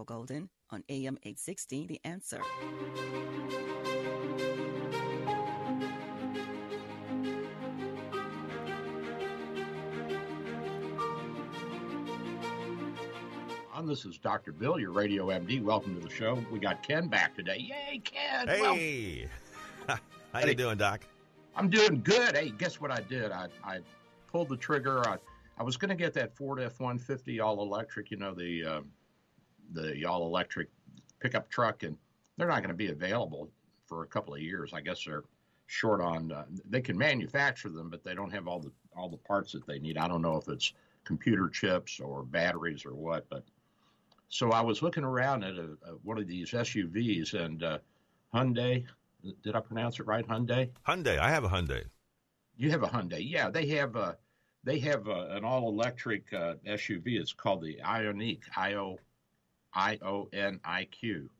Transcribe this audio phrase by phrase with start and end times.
[0.00, 2.40] Earl Golden on AM 860, The Answer.
[13.82, 14.52] This is Dr.
[14.52, 15.60] Bill, your radio MD.
[15.60, 16.38] Welcome to the show.
[16.52, 17.56] We got Ken back today.
[17.58, 18.46] Yay, Ken!
[18.46, 19.26] Hey,
[19.88, 19.98] well,
[20.32, 21.04] how you doing, Doc?
[21.56, 22.36] I'm doing good.
[22.36, 23.32] Hey, guess what I did?
[23.32, 23.80] I, I
[24.30, 25.00] pulled the trigger.
[25.08, 25.16] I,
[25.58, 28.12] I was going to get that Ford F-150 all electric.
[28.12, 28.80] You know the uh,
[29.72, 30.68] the all electric
[31.20, 31.96] pickup truck, and
[32.36, 33.50] they're not going to be available
[33.86, 34.72] for a couple of years.
[34.72, 35.24] I guess they're
[35.66, 36.32] short on.
[36.32, 39.66] Uh, they can manufacture them, but they don't have all the all the parts that
[39.66, 39.96] they need.
[39.96, 40.72] I don't know if it's
[41.04, 43.44] computer chips or batteries or what, but
[44.28, 47.78] so I was looking around at a, a, one of these SUVs and uh,
[48.34, 48.84] Hyundai.
[49.42, 50.26] Did I pronounce it right?
[50.26, 50.70] Hyundai.
[50.86, 51.18] Hyundai.
[51.18, 51.84] I have a Hyundai.
[52.56, 53.20] You have a Hyundai.
[53.20, 54.16] Yeah, they have a
[54.62, 57.18] they have a, an all electric uh, SUV.
[57.18, 58.40] It's called the Ioniq.
[58.56, 58.98] I O
[59.74, 61.30] I O N I Q.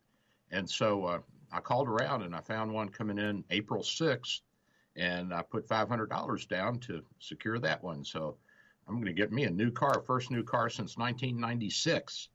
[0.50, 1.19] And so uh,
[1.53, 4.41] I called around and I found one coming in April 6th,
[4.97, 8.05] and I put $500 down to secure that one.
[8.05, 8.37] So
[8.89, 12.28] I'm going to get me a new car, first new car since 1996.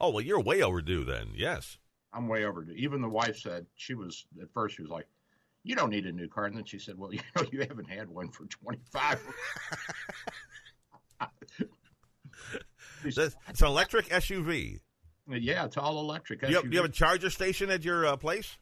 [0.00, 1.32] Oh well, you're way overdue then.
[1.34, 1.78] Yes,
[2.12, 2.74] I'm way overdue.
[2.74, 4.76] Even the wife said she was at first.
[4.76, 5.08] She was like,
[5.64, 7.90] "You don't need a new car," and then she said, "Well, you know, you haven't
[7.90, 9.20] had one for 25."
[13.04, 14.78] it's an electric SUV.
[15.28, 16.42] Yeah, it's all electric.
[16.42, 18.56] You have, you have a charger station at your uh, place?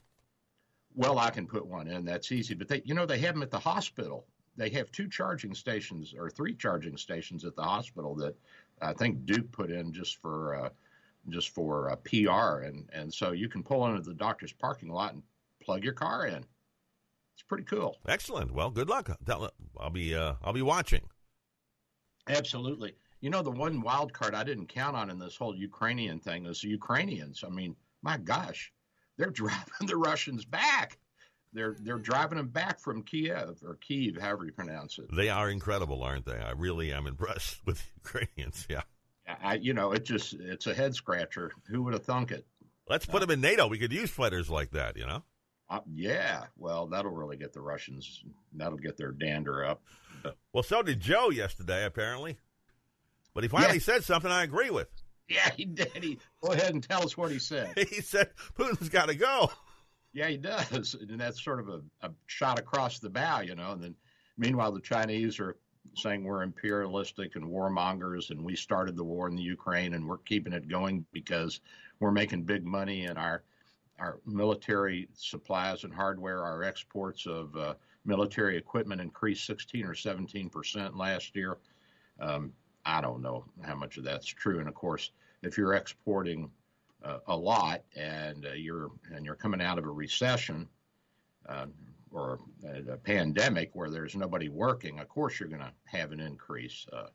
[0.94, 2.04] Well, I can put one in.
[2.04, 2.54] That's easy.
[2.54, 4.26] But they, you know, they have them at the hospital.
[4.56, 8.34] They have two charging stations or three charging stations at the hospital that
[8.80, 10.68] I think Duke put in just for uh,
[11.28, 15.12] just for uh, PR, and and so you can pull into the doctor's parking lot
[15.12, 15.22] and
[15.62, 16.44] plug your car in.
[17.34, 17.98] It's pretty cool.
[18.08, 18.52] Excellent.
[18.52, 19.10] Well, good luck.
[19.78, 21.02] I'll be uh, I'll be watching.
[22.28, 22.94] Absolutely.
[23.26, 26.46] You know, the one wild card I didn't count on in this whole Ukrainian thing
[26.46, 27.42] is the Ukrainians.
[27.44, 28.72] I mean, my gosh,
[29.16, 30.96] they're driving the Russians back.
[31.52, 35.06] They're they're driving them back from Kiev or Kiev, however you pronounce it.
[35.12, 36.38] They are incredible, aren't they?
[36.38, 38.64] I really am impressed with the Ukrainians.
[38.70, 38.82] Yeah.
[39.42, 41.50] I, you know, it just it's a head scratcher.
[41.66, 42.46] Who would have thunk it?
[42.88, 43.66] Let's put them in NATO.
[43.66, 45.24] We could use fighters like that, you know.
[45.68, 48.22] Uh, yeah, well, that'll really get the Russians.
[48.52, 49.82] That'll get their dander up.
[50.52, 52.38] Well, so did Joe yesterday, apparently.
[53.36, 53.80] But he finally yeah.
[53.80, 54.88] said something I agree with.
[55.28, 55.90] Yeah, he did.
[56.02, 57.70] He go ahead and tell us what he said.
[57.76, 59.50] he said Putin's got to go.
[60.14, 63.72] Yeah, he does, and that's sort of a, a shot across the bow, you know.
[63.72, 63.94] And then,
[64.38, 65.58] meanwhile, the Chinese are
[65.96, 70.16] saying we're imperialistic and warmongers and we started the war in the Ukraine and we're
[70.16, 71.60] keeping it going because
[72.00, 73.42] we're making big money and our
[73.98, 77.74] our military supplies and hardware, our exports of uh,
[78.06, 81.58] military equipment increased 16 or 17 percent last year.
[82.18, 82.54] Um,
[82.86, 85.10] I don't know how much of that's true, and of course,
[85.42, 86.50] if you're exporting
[87.04, 90.68] uh, a lot and uh, you're and you're coming out of a recession,
[91.48, 91.66] uh,
[92.12, 92.38] or
[92.88, 96.86] a pandemic where there's nobody working, of course you're going to have an increase.
[96.92, 97.08] Uh,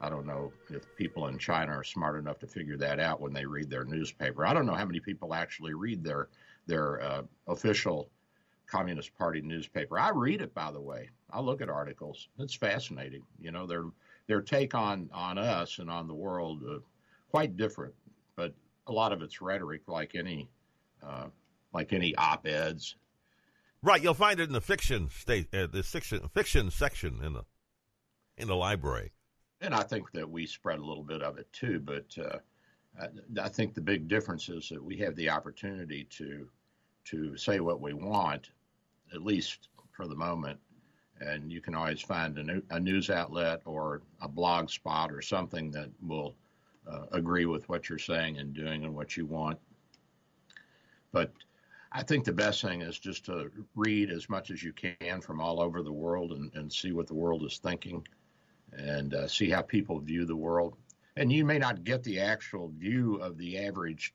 [0.00, 3.32] I don't know if people in China are smart enough to figure that out when
[3.32, 4.46] they read their newspaper.
[4.46, 6.28] I don't know how many people actually read their
[6.66, 8.08] their uh, official
[8.66, 9.98] Communist Party newspaper.
[9.98, 11.10] I read it, by the way.
[11.30, 12.28] I look at articles.
[12.38, 13.22] It's fascinating.
[13.40, 13.84] You know, their
[14.28, 16.78] their take on on us and on the world uh,
[17.30, 17.94] quite different,
[18.36, 18.54] but
[18.86, 20.48] a lot of it's rhetoric, like any
[21.02, 21.26] uh,
[21.72, 22.94] like any op-eds
[23.82, 27.44] Right, you'll find it in the fiction state, uh, the fiction fiction section in the
[28.36, 29.12] in the library.
[29.60, 32.38] And I think that we spread a little bit of it too, but uh,
[33.00, 36.48] I, I think the big difference is that we have the opportunity to
[37.06, 38.50] to say what we want,
[39.14, 40.58] at least for the moment.
[41.20, 45.20] And you can always find a, new, a news outlet or a blog spot or
[45.20, 46.34] something that will
[46.90, 49.58] uh, agree with what you're saying and doing and what you want.
[51.12, 51.32] But
[51.92, 55.40] I think the best thing is just to read as much as you can from
[55.40, 58.06] all over the world and, and see what the world is thinking
[58.72, 60.76] and uh, see how people view the world.
[61.16, 64.14] And you may not get the actual view of the average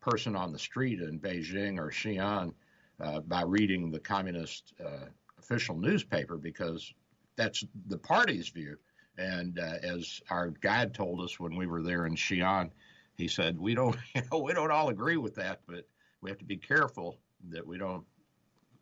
[0.00, 2.52] person on the street in Beijing or Xi'an
[3.00, 5.06] uh, by reading the communist uh,
[5.46, 6.92] official newspaper because
[7.36, 8.76] that's the party's view.
[9.18, 12.70] And uh, as our guide told us when we were there in Xi'an,
[13.14, 15.86] he said, "We don't, you know, we don't all agree with that, but
[16.20, 17.18] we have to be careful
[17.50, 18.04] that we don't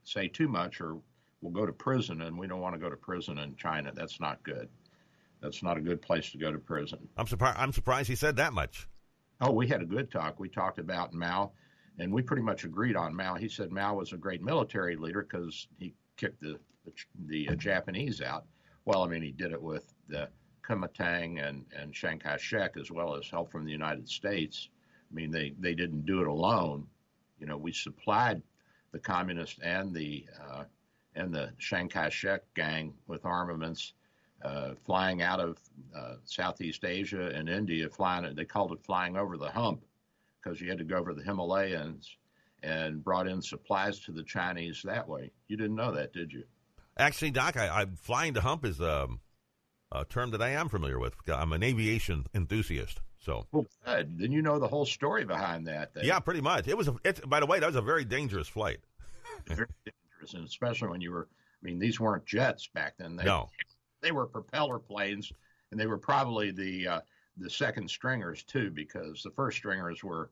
[0.02, 0.98] say too much, or
[1.40, 3.92] we'll go to prison, and we don't want to go to prison in China.
[3.94, 4.68] That's not good.
[5.40, 7.58] That's not a good place to go to prison." I'm surprised.
[7.58, 8.88] I'm surprised he said that much.
[9.40, 10.40] Oh, we had a good talk.
[10.40, 11.52] We talked about Mao,
[11.98, 13.34] and we pretty much agreed on Mao.
[13.34, 16.92] He said Mao was a great military leader because he kicked the the,
[17.26, 18.44] the uh, Japanese out.
[18.84, 20.28] Well, I mean, he did it with the
[20.66, 24.68] Kuomintang and, and Chiang Kai-shek, as well as help from the United States.
[25.10, 26.86] I mean, they, they didn't do it alone.
[27.38, 28.42] You know, we supplied
[28.92, 30.64] the communists and the uh,
[31.16, 33.92] and the Chiang Kai-shek gang with armaments,
[34.44, 35.58] uh, flying out of
[35.96, 38.34] uh, Southeast Asia and India, flying.
[38.34, 39.84] They called it flying over the hump
[40.42, 42.16] because you had to go over the Himalayas
[42.64, 45.30] and brought in supplies to the Chinese that way.
[45.48, 46.44] You didn't know that, did you?
[46.96, 49.20] Actually, Doc, I, I flying to hump is um,
[49.92, 51.14] a term that I am familiar with.
[51.28, 53.00] I'm an aviation enthusiast.
[53.20, 54.18] So, well, good.
[54.18, 55.94] Then you know the whole story behind that.
[55.94, 56.04] Then.
[56.04, 56.68] Yeah, pretty much.
[56.68, 56.88] It was.
[56.88, 58.80] A, it's, by the way, that was a very dangerous flight.
[59.46, 61.28] very dangerous, and especially when you were.
[61.62, 63.16] I mean, these weren't jets back then.
[63.16, 63.48] They, no,
[64.02, 65.32] they were propeller planes,
[65.70, 67.00] and they were probably the uh,
[67.38, 70.30] the second stringers too, because the first stringers were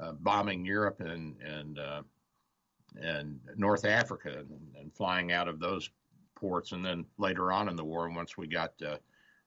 [0.00, 2.02] uh, bombing Europe and and uh,
[3.00, 5.90] and North Africa and, and, flying out of those
[6.34, 8.96] ports, and then later on in the war, once we got uh,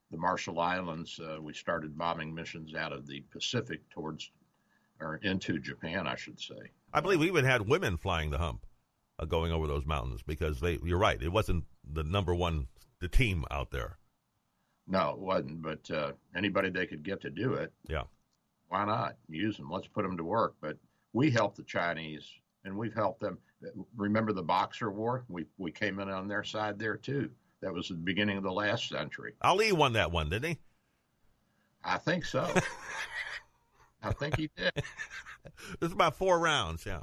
[0.10, 4.32] the Marshall Islands, uh, we started bombing missions out of the Pacific towards
[5.00, 6.72] or into Japan, I should say.
[6.94, 8.66] I believe we even had women flying the hump,
[9.20, 10.80] uh, going over those mountains because they.
[10.84, 12.68] You're right, it wasn't the number one
[13.00, 13.98] the team out there.
[14.88, 15.62] No, it wasn't.
[15.62, 18.04] But uh, anybody they could get to do it, yeah,
[18.70, 19.70] why not use them?
[19.70, 20.56] Let's put them to work.
[20.62, 20.78] But
[21.14, 22.30] we helped the Chinese,
[22.64, 23.38] and we've helped them.
[23.96, 25.26] Remember the Boxer War?
[25.30, 27.30] We we came in on their side there too.
[27.62, 29.34] That was the beginning of the last century.
[29.42, 30.58] Ali won that one, didn't he?
[31.84, 32.48] I think so.
[34.04, 34.72] I think he did.
[35.82, 37.02] It's about four rounds, yeah.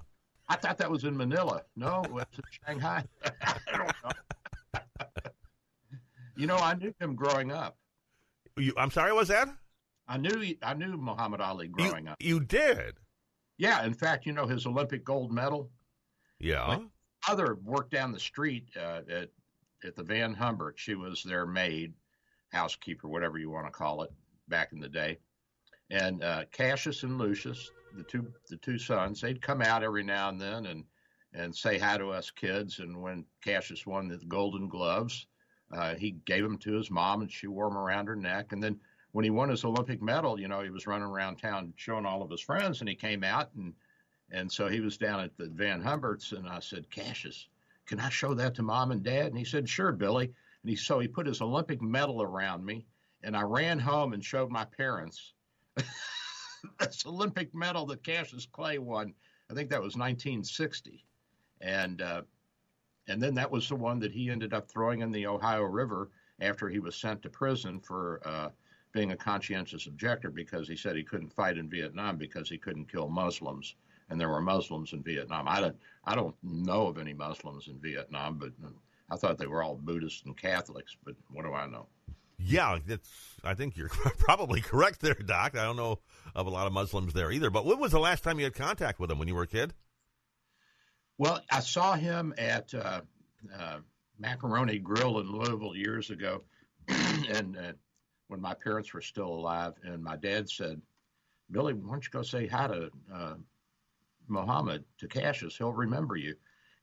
[0.48, 1.62] I thought that was in Manila.
[1.76, 3.04] No, it was in Shanghai.
[3.42, 4.80] I don't know.
[6.36, 7.76] you know, I knew him growing up.
[8.56, 9.48] You, I'm sorry, was that?
[10.08, 12.16] I knew I knew Muhammad Ali growing you, up.
[12.20, 12.94] You did?
[13.58, 13.84] Yeah.
[13.84, 15.70] In fact, you know his Olympic gold medal.
[16.38, 16.66] Yeah.
[16.66, 16.82] My
[17.28, 19.30] mother worked down the street uh, at
[19.84, 20.78] at the Van Humbert.
[20.78, 21.94] She was their maid,
[22.52, 24.10] housekeeper, whatever you want to call it,
[24.48, 25.18] back in the day.
[25.90, 30.28] And uh, Cassius and Lucius, the two the two sons, they'd come out every now
[30.28, 30.84] and then and
[31.34, 32.78] and say hi to us kids.
[32.80, 35.26] And when Cassius won the Golden Gloves,
[35.72, 38.52] uh, he gave them to his mom, and she wore them around her neck.
[38.52, 38.80] And then
[39.12, 42.22] when he won his Olympic medal, you know, he was running around town showing all
[42.22, 43.74] of his friends, and he came out and
[44.32, 47.48] and so he was down at the Van Humberts, and I said, Cassius,
[47.86, 49.26] can I show that to mom and dad?
[49.26, 50.32] And he said, Sure, Billy.
[50.62, 52.86] And he so he put his Olympic medal around me,
[53.22, 55.34] and I ran home and showed my parents
[56.78, 59.12] this Olympic medal that Cassius Clay won.
[59.50, 61.04] I think that was 1960,
[61.60, 62.22] and uh,
[63.08, 66.10] and then that was the one that he ended up throwing in the Ohio River
[66.40, 68.48] after he was sent to prison for uh,
[68.92, 72.90] being a conscientious objector because he said he couldn't fight in Vietnam because he couldn't
[72.90, 73.74] kill Muslims,
[74.10, 75.48] and there were Muslims in Vietnam.
[75.48, 78.52] I don't, I don't know of any Muslims in Vietnam, but
[79.10, 80.96] I thought they were all Buddhists and Catholics.
[81.04, 81.86] But what do I know?
[82.38, 83.08] Yeah, that's.
[83.44, 85.56] I think you're probably correct there, Doc.
[85.56, 86.00] I don't know
[86.34, 87.50] of a lot of Muslims there either.
[87.50, 89.18] But when was the last time you had contact with him?
[89.18, 89.74] When you were a kid?
[91.18, 93.02] Well, I saw him at uh,
[93.56, 93.78] uh,
[94.18, 96.42] Macaroni Grill in Louisville years ago,
[96.88, 97.72] and uh,
[98.32, 100.80] when my parents were still alive, and my dad said,
[101.50, 103.34] "Billy, why don't you go say hi to uh,
[104.26, 105.58] Muhammad to Cassius?
[105.58, 106.34] He'll remember you."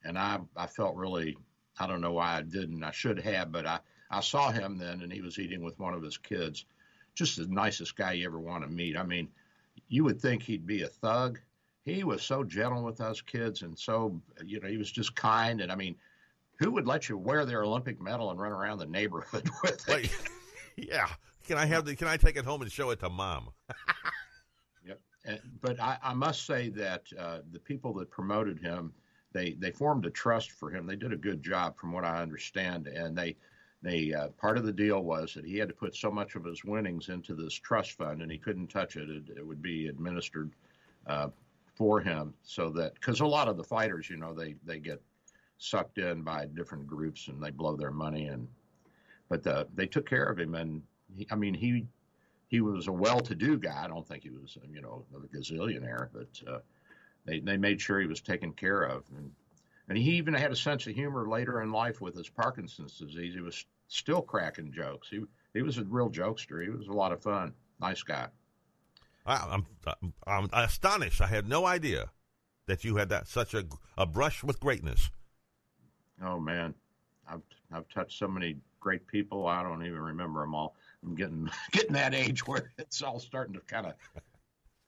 [0.04, 1.36] And I, I felt really,
[1.80, 2.84] I don't know why I didn't.
[2.84, 3.80] I should have, but I,
[4.12, 6.66] I saw him then, and he was eating with one of his kids.
[7.16, 8.96] Just the nicest guy you ever want to meet.
[8.96, 9.28] I mean,
[9.88, 11.40] you would think he'd be a thug.
[11.84, 15.62] He was so gentle with us kids, and so you know, he was just kind.
[15.62, 15.96] And I mean,
[16.60, 19.96] who would let you wear their Olympic medal and run around the neighborhood with it?
[19.96, 20.16] Wait,
[20.78, 21.08] yeah,
[21.50, 21.96] can I have the?
[21.96, 23.50] Can I take it home and show it to mom?
[24.86, 25.02] yep.
[25.26, 28.94] And, but I, I, must say that uh, the people that promoted him,
[29.34, 30.86] they they formed a trust for him.
[30.86, 33.36] They did a good job, from what I understand, and they.
[33.82, 36.44] They uh, part of the deal was that he had to put so much of
[36.44, 39.10] his winnings into this trust fund, and he couldn't touch it.
[39.10, 40.52] It, it would be administered
[41.08, 41.30] uh,
[41.76, 45.02] for him, so that because a lot of the fighters, you know, they they get
[45.60, 48.50] sucked in by different groups and they blow their money and
[49.30, 50.82] but uh, they took care of him, and
[51.32, 51.88] I mean he
[52.48, 53.84] he was a well-to-do guy.
[53.84, 56.60] I don't think he was you know a gazillionaire, but uh,
[57.26, 59.32] they they made sure he was taken care of, and
[59.88, 63.34] and he even had a sense of humor later in life with his Parkinson's disease.
[63.34, 65.10] He was still cracking jokes.
[65.10, 65.24] He
[65.54, 66.64] he was a real jokester.
[66.64, 67.54] He was a lot of fun.
[67.80, 68.28] Nice guy.
[69.26, 71.22] I, I'm, I'm astonished.
[71.22, 72.12] I had no idea
[72.66, 73.66] that you had that such a
[73.98, 75.10] a brush with greatness.
[76.24, 76.74] Oh man,
[77.28, 79.48] I've I've touched so many great people.
[79.48, 80.76] I don't even remember them all.
[81.04, 83.94] I'm getting getting that age where it's all starting to kind of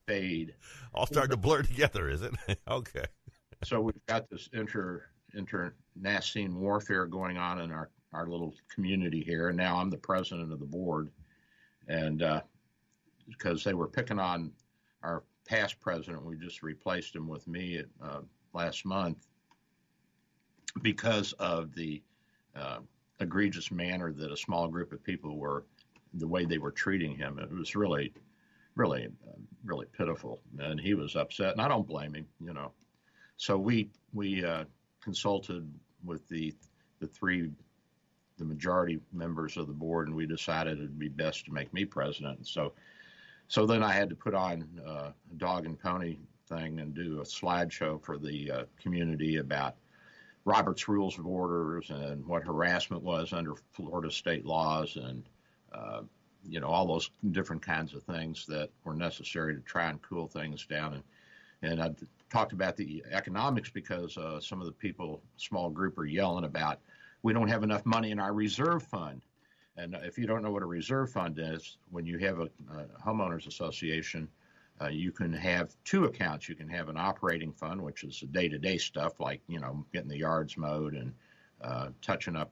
[0.07, 0.55] fade.
[0.93, 2.33] All starting to blur together, is it?
[2.67, 3.05] okay.
[3.63, 9.49] So we've got this inter internecine warfare going on in our our little community here,
[9.49, 11.09] and now I'm the president of the board,
[11.87, 12.41] and uh,
[13.27, 14.51] because they were picking on
[15.03, 18.19] our past president, we just replaced him with me uh,
[18.53, 19.27] last month
[20.81, 22.01] because of the
[22.55, 22.79] uh,
[23.19, 25.65] egregious manner that a small group of people were,
[26.13, 27.39] the way they were treating him.
[27.39, 28.13] It was really,
[28.75, 29.31] really, uh,
[29.63, 32.71] really pitiful, and he was upset, and I don't blame him, you know.
[33.37, 34.65] So we we uh,
[35.01, 35.71] consulted
[36.03, 36.53] with the
[36.99, 37.51] the three
[38.41, 41.85] the majority members of the board, and we decided it'd be best to make me
[41.85, 42.47] president.
[42.47, 42.73] So,
[43.47, 46.17] so then I had to put on uh, a dog and pony
[46.49, 49.75] thing and do a slideshow for the uh, community about
[50.43, 55.23] Robert's Rules of Orders and what harassment was under Florida state laws and
[56.43, 60.27] you know all those different kinds of things that were necessary to try and cool
[60.27, 61.03] things down and
[61.63, 61.91] and I
[62.31, 66.79] talked about the economics because uh, some of the people small group are yelling about
[67.21, 69.21] we don't have enough money in our reserve fund
[69.77, 73.05] and if you don't know what a reserve fund is when you have a, a
[73.05, 74.27] homeowners association
[74.81, 76.49] uh, you can have two accounts.
[76.49, 80.09] You can have an operating fund, which is the day-to-day stuff like you know getting
[80.09, 81.13] the yards mowed and
[81.61, 82.51] uh, touching up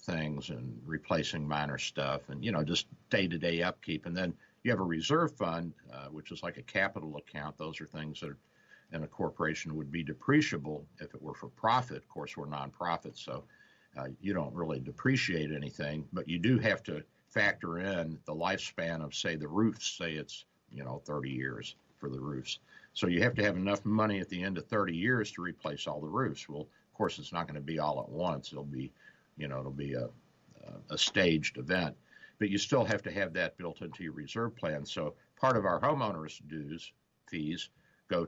[0.00, 4.06] things and replacing minor stuff, and you know just day-to-day upkeep.
[4.06, 7.56] And then you have a reserve fund, uh, which is like a capital account.
[7.58, 8.38] Those are things that are,
[8.92, 11.98] in a corporation would be depreciable if it were for profit.
[11.98, 13.44] Of course, we're nonprofit, so
[13.98, 19.04] uh, you don't really depreciate anything, but you do have to factor in the lifespan
[19.04, 19.98] of, say, the roofs.
[19.98, 22.58] Say it's you know, 30 years for the roofs.
[22.92, 25.86] So you have to have enough money at the end of 30 years to replace
[25.86, 26.48] all the roofs.
[26.48, 28.52] Well, of course, it's not going to be all at once.
[28.52, 28.92] It'll be,
[29.38, 30.08] you know, it'll be a,
[30.90, 31.96] a staged event,
[32.38, 34.84] but you still have to have that built into your reserve plan.
[34.84, 36.92] So part of our homeowners dues
[37.28, 37.70] fees
[38.08, 38.26] go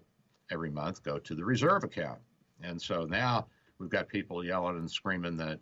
[0.51, 2.19] every month go to the reserve account.
[2.63, 3.47] And so now
[3.79, 5.59] we've got people yelling and screaming that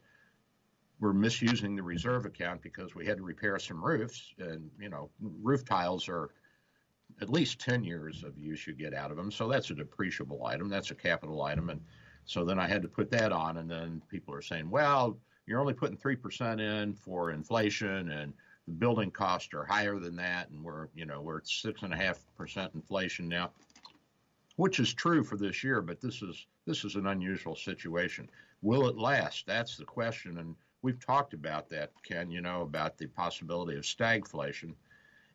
[1.00, 5.10] we're misusing the reserve account because we had to repair some roofs and you know
[5.20, 6.30] roof tiles are
[7.20, 9.30] at least 10 years of use you get out of them.
[9.30, 10.68] So that's a depreciable item.
[10.68, 11.70] That's a capital item.
[11.70, 11.80] And
[12.24, 13.56] so then I had to put that on.
[13.56, 18.32] And then people are saying, well, you're only putting 3% in for inflation and
[18.66, 20.50] the building costs are higher than that.
[20.50, 23.50] And we're, you know, we're at six and a half percent inflation now,
[24.56, 28.28] which is true for this year, but this is, this is an unusual situation.
[28.60, 29.46] Will it last?
[29.46, 30.38] That's the question.
[30.38, 34.74] And we've talked about that, Ken, you know, about the possibility of stagflation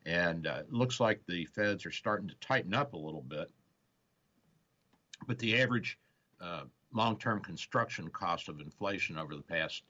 [0.06, 3.50] and uh, it looks like the feds are starting to tighten up a little bit.
[5.26, 5.98] But the average
[6.40, 9.82] uh, long term construction cost of inflation over the past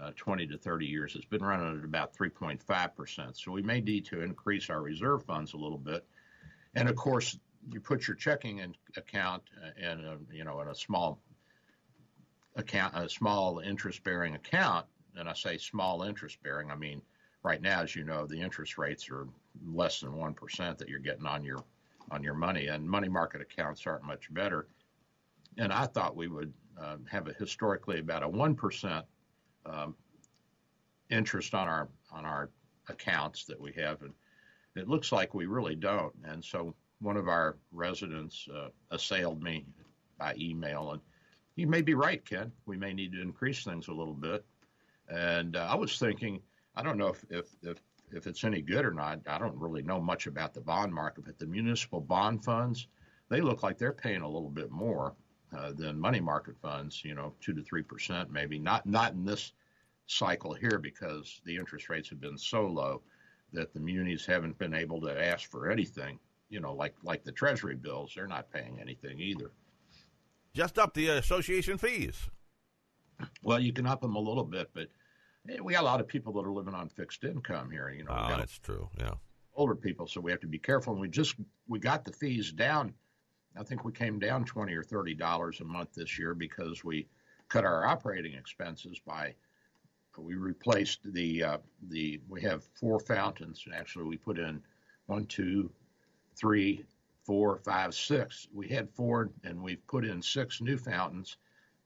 [0.00, 3.36] uh, 20 to 30 years It's been running at about 3.5%.
[3.36, 6.04] So we may need to increase our reserve funds a little bit.
[6.74, 7.38] And of course,
[7.72, 9.42] you put your checking in, account
[9.76, 11.20] in a, you know in a small
[12.56, 14.86] account, a small interest bearing account.
[15.16, 17.02] And I say small interest bearing, I mean
[17.42, 19.26] right now, as you know, the interest rates are
[19.66, 21.64] less than one percent that you're getting on your
[22.10, 24.68] on your money, and money market accounts aren't much better.
[25.58, 29.04] And I thought we would uh, have a historically about a one percent
[29.70, 29.94] um,
[31.10, 32.50] interest on our on our
[32.88, 34.12] accounts that we have, and
[34.76, 36.14] it looks like we really don't.
[36.24, 39.66] And so one of our residents uh, assailed me
[40.18, 41.00] by email, and
[41.54, 42.52] he may be right, Ken.
[42.66, 44.44] We may need to increase things a little bit.
[45.08, 46.40] And uh, I was thinking,
[46.76, 47.78] I don't know if, if, if
[48.10, 51.26] if it's any good or not, I don't really know much about the bond market,
[51.26, 52.86] but the municipal bond funds,
[53.28, 55.14] they look like they're paying a little bit more
[55.56, 58.58] uh, than money market funds, you know, two to three percent maybe.
[58.58, 59.52] Not not in this
[60.08, 63.02] cycle here because the interest rates have been so low
[63.52, 66.18] that the munis haven't been able to ask for anything.
[66.50, 69.50] You know, like like the Treasury bills, they're not paying anything either.
[70.54, 72.30] Just up the association fees.
[73.42, 74.88] Well, you can up them a little bit, but
[75.50, 77.90] eh, we got a lot of people that are living on fixed income here.
[77.90, 78.88] You know, oh, that's true.
[78.98, 79.14] Yeah,
[79.54, 80.94] older people, so we have to be careful.
[80.94, 81.34] And we just
[81.66, 82.94] we got the fees down.
[83.58, 87.08] I think we came down twenty or thirty dollars a month this year because we
[87.48, 89.34] cut our operating expenses by.
[90.18, 91.58] We replaced the uh,
[91.88, 93.64] the we have four fountains.
[93.74, 94.62] Actually, we put in
[95.06, 95.70] one, two,
[96.36, 96.84] three,
[97.24, 98.48] four, five, six.
[98.52, 101.36] We had four, and we've put in six new fountains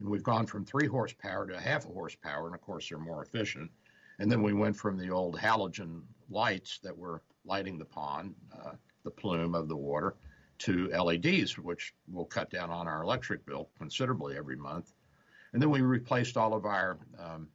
[0.02, 3.22] and we've gone from three horsepower to half a horsepower, and of course they're more
[3.22, 3.70] efficient.
[4.18, 8.72] And then we went from the old halogen lights that were lighting the pond uh,
[9.04, 10.16] the plume of the water
[10.58, 14.92] to LEDs, which will cut down on our electric bill considerably every month.
[15.52, 17.48] And then we replaced all of our um,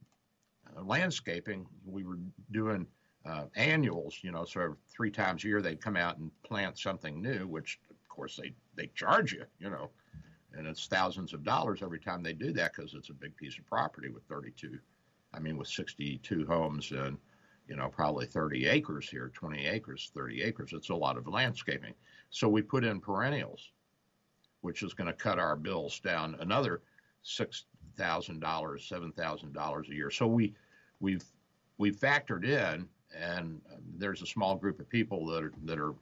[0.82, 1.66] landscaping.
[1.84, 2.18] We were
[2.52, 2.86] doing
[3.26, 6.78] uh, annuals, you know, sort of three times a year they'd come out and plant
[6.78, 9.90] something new, which of course they they charge you, you know,
[10.54, 13.58] and it's thousands of dollars every time they do that because it's a big piece
[13.58, 14.78] of property with 32,
[15.34, 17.18] I mean, with 62 homes and
[17.68, 20.70] you know, probably 30 acres here, 20 acres, 30 acres.
[20.72, 21.92] It's a lot of landscaping.
[22.30, 23.72] So we put in perennials,
[24.62, 26.80] which is going to cut our bills down another
[27.22, 27.64] six
[27.96, 30.10] thousand dollars, seven thousand dollars a year.
[30.10, 30.54] So we
[31.00, 31.24] we've
[31.78, 33.60] we've factored in, and
[33.96, 35.94] there's a small group of people that are that are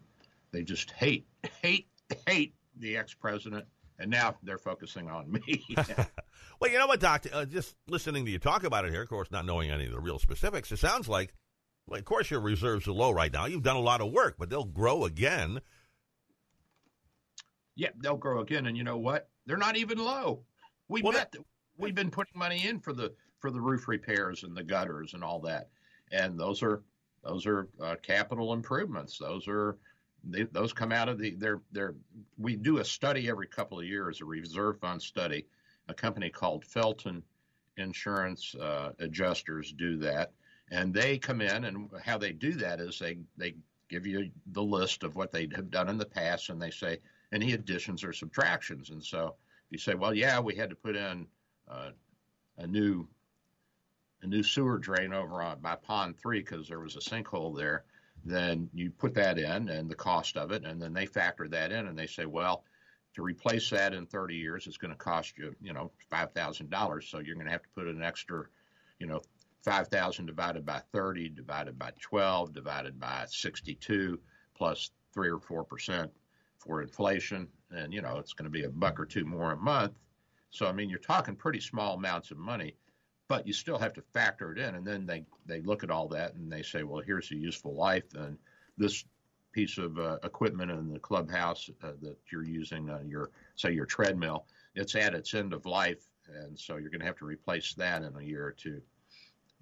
[0.53, 1.27] they just hate
[1.63, 1.87] hate
[2.27, 3.65] hate the ex-president,
[3.99, 5.65] and now they're focusing on me.
[6.61, 7.27] well, you know what, Doc?
[7.33, 9.93] Uh, just listening to you talk about it here, of course, not knowing any of
[9.93, 11.35] the real specifics, it sounds like
[11.87, 13.47] well, of course, your reserves are low right now.
[13.47, 15.61] You've done a lot of work, but they'll grow again.
[17.77, 19.29] Yeah, they'll grow again, and you know what?
[19.47, 20.45] They're not even low.
[20.89, 21.43] We well, bet that,
[21.77, 25.23] we've been putting money in for the for the roof repairs and the gutters and
[25.23, 25.69] all that,
[26.13, 26.83] and those are
[27.25, 29.19] those are uh, capital improvements.
[29.19, 29.77] Those are
[30.25, 31.95] they, those come out of the they're they're
[32.39, 35.47] we do a study every couple of years, a reserve fund study.
[35.89, 37.23] A company called Felton
[37.77, 40.33] Insurance uh, Adjusters do that
[40.71, 43.55] and they come in and how they do that is they they
[43.89, 46.99] give you the list of what they have done in the past and they say
[47.33, 49.35] any additions or subtractions and so
[49.71, 51.27] you say well yeah we had to put in
[51.69, 51.91] uh,
[52.59, 53.07] a new
[54.27, 57.85] a new sewer drain over on by pond three because there was a sinkhole there
[58.25, 61.71] then you put that in and the cost of it and then they factor that
[61.73, 62.65] in and they say well
[63.15, 67.19] to replace that in 30 years it's going to cost you you know $5000 so
[67.19, 68.45] you're going to have to put an extra
[68.99, 69.21] you know
[69.63, 74.19] 5,000 divided by 30 divided by 12 divided by 62
[74.55, 76.11] plus 3 or 4 percent
[76.67, 77.49] for inflation.
[77.71, 79.99] And, you know, it's going to be a buck or two more a month.
[80.51, 82.77] So, I mean, you're talking pretty small amounts of money,
[83.29, 84.75] but you still have to factor it in.
[84.75, 87.75] And then they, they look at all that and they say, well, here's a useful
[87.75, 88.15] life.
[88.15, 88.39] And
[88.79, 89.05] this
[89.53, 93.87] piece of uh, equipment in the clubhouse uh, that you're using, uh, your, say, your
[93.87, 96.05] treadmill, it's at its end of life.
[96.29, 98.81] And so you're going to have to replace that in a year or two.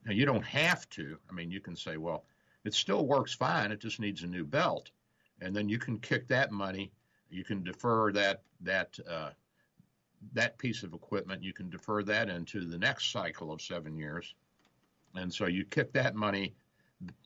[0.04, 1.16] Now, you don't have to.
[1.30, 2.24] I mean, you can say, well,
[2.64, 3.72] it still works fine.
[3.72, 4.90] It just needs a new belt,
[5.40, 6.92] and then you can kick that money.
[7.30, 9.30] You can defer that that uh,
[10.32, 11.42] that piece of equipment.
[11.42, 14.34] You can defer that into the next cycle of seven years,
[15.14, 16.54] and so you kick that money,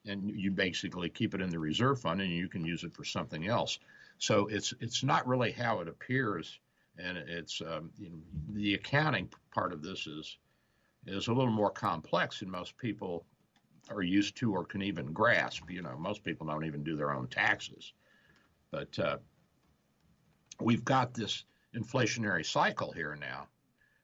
[0.06, 3.04] and you basically keep it in the reserve fund, and you can use it for
[3.04, 3.78] something else.
[4.18, 6.58] So it's it's not really how it appears,
[6.98, 8.18] and it's um, you know,
[8.52, 10.38] the accounting part of this is
[11.06, 13.24] is a little more complex than most people
[13.90, 15.70] are used to or can even grasp.
[15.70, 17.92] You know, most people don't even do their own taxes.
[18.70, 19.16] But uh,
[20.61, 21.44] we've got this
[21.76, 23.46] inflationary cycle here now.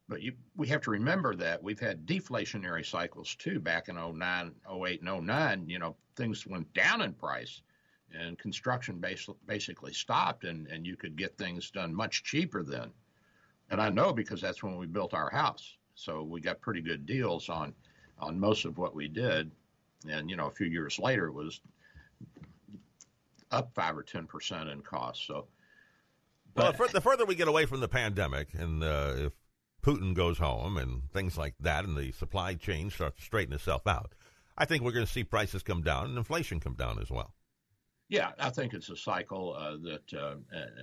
[0.08, 4.52] But you, we have to remember that we've had deflationary cycles too back in 09,
[4.70, 5.68] 08, and 09.
[5.68, 7.62] You know, things went down in price
[8.12, 12.90] and construction bas- basically stopped, and, and you could get things done much cheaper then.
[13.70, 15.76] And I know because that's when we built our house.
[15.94, 17.74] So we got pretty good deals on
[18.18, 19.50] on most of what we did.
[20.08, 21.60] And you know, a few years later, it was
[23.50, 25.26] up five or ten percent in cost.
[25.26, 25.46] So,
[26.54, 29.32] but, well, the further we get away from the pandemic, and uh, if
[29.82, 33.86] Putin goes home and things like that, and the supply chain starts to straighten itself
[33.86, 34.14] out,
[34.56, 37.34] I think we're going to see prices come down and inflation come down as well.
[38.08, 40.34] Yeah, I think it's a cycle uh, that, uh,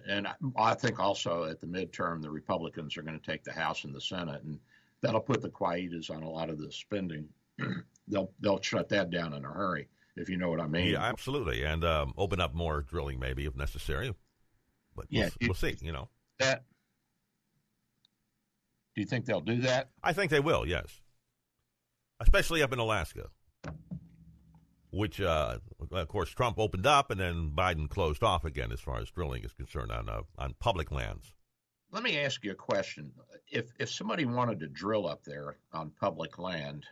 [0.08, 3.84] and I think also at the midterm, the Republicans are going to take the House
[3.84, 4.60] and the Senate, and
[5.02, 7.28] that'll put the quietas on a lot of the spending.
[8.08, 10.88] they'll they'll shut that down in a hurry, if you know what I mean.
[10.88, 14.14] Yeah, absolutely, and um, open up more drilling maybe if necessary.
[15.02, 15.76] But yeah, we'll, we'll see.
[15.82, 16.10] You know
[16.40, 16.64] that.
[18.94, 19.90] Do you think they'll do that?
[20.04, 20.68] I think they will.
[20.68, 21.00] Yes,
[22.20, 23.30] especially up in Alaska,
[24.92, 25.58] which uh,
[25.92, 29.44] of course Trump opened up and then Biden closed off again as far as drilling
[29.44, 31.34] is concerned on uh, on public lands.
[31.92, 33.12] Let me ask you a question.
[33.52, 36.86] If if somebody wanted to drill up there on public land,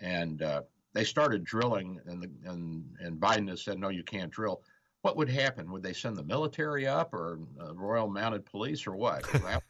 [0.00, 0.62] and uh,
[0.94, 4.62] they started drilling, and the, and and Biden has said no, you can't drill.
[5.02, 5.70] What would happen?
[5.70, 9.24] Would they send the military up, or uh, Royal Mounted Police, or what?
[9.26, 9.60] how,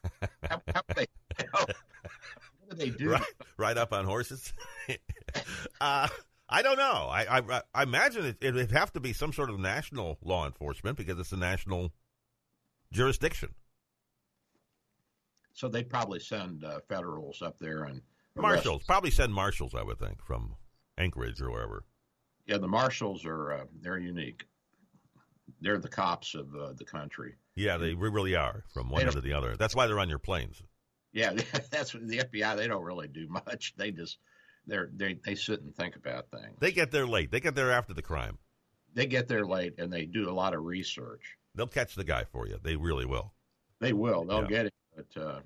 [0.49, 1.07] how, how, they,
[1.53, 3.11] how, what do they do?
[3.11, 3.23] Right,
[3.59, 4.53] right up on horses.
[5.81, 6.09] uh,
[6.49, 7.09] I don't know.
[7.11, 10.47] I I, I imagine it, it would have to be some sort of national law
[10.47, 11.93] enforcement because it's a national
[12.91, 13.51] jurisdiction.
[15.53, 18.01] So they'd probably send uh, federals up there and
[18.37, 18.85] marshals.
[18.87, 20.55] Probably send marshals, I would think, from
[20.97, 21.85] Anchorage or wherever.
[22.47, 24.47] Yeah, the marshals are uh, they're unique.
[25.61, 27.35] They're the cops of uh, the country.
[27.55, 29.57] Yeah, they really are from one end to the other.
[29.57, 30.63] That's why they're on your planes.
[31.13, 31.33] Yeah,
[31.71, 32.57] that's the FBI.
[32.57, 33.75] They don't really do much.
[33.77, 34.19] They just
[34.67, 36.57] they're they they sit and think about things.
[36.61, 37.31] They get there late.
[37.31, 38.39] They get there after the crime.
[38.95, 41.37] They get there late and they do a lot of research.
[41.55, 42.59] They'll catch the guy for you.
[42.63, 43.33] They really will.
[43.81, 44.25] They will.
[44.25, 44.49] They'll yeah.
[44.49, 44.75] get it.
[44.95, 45.41] But uh,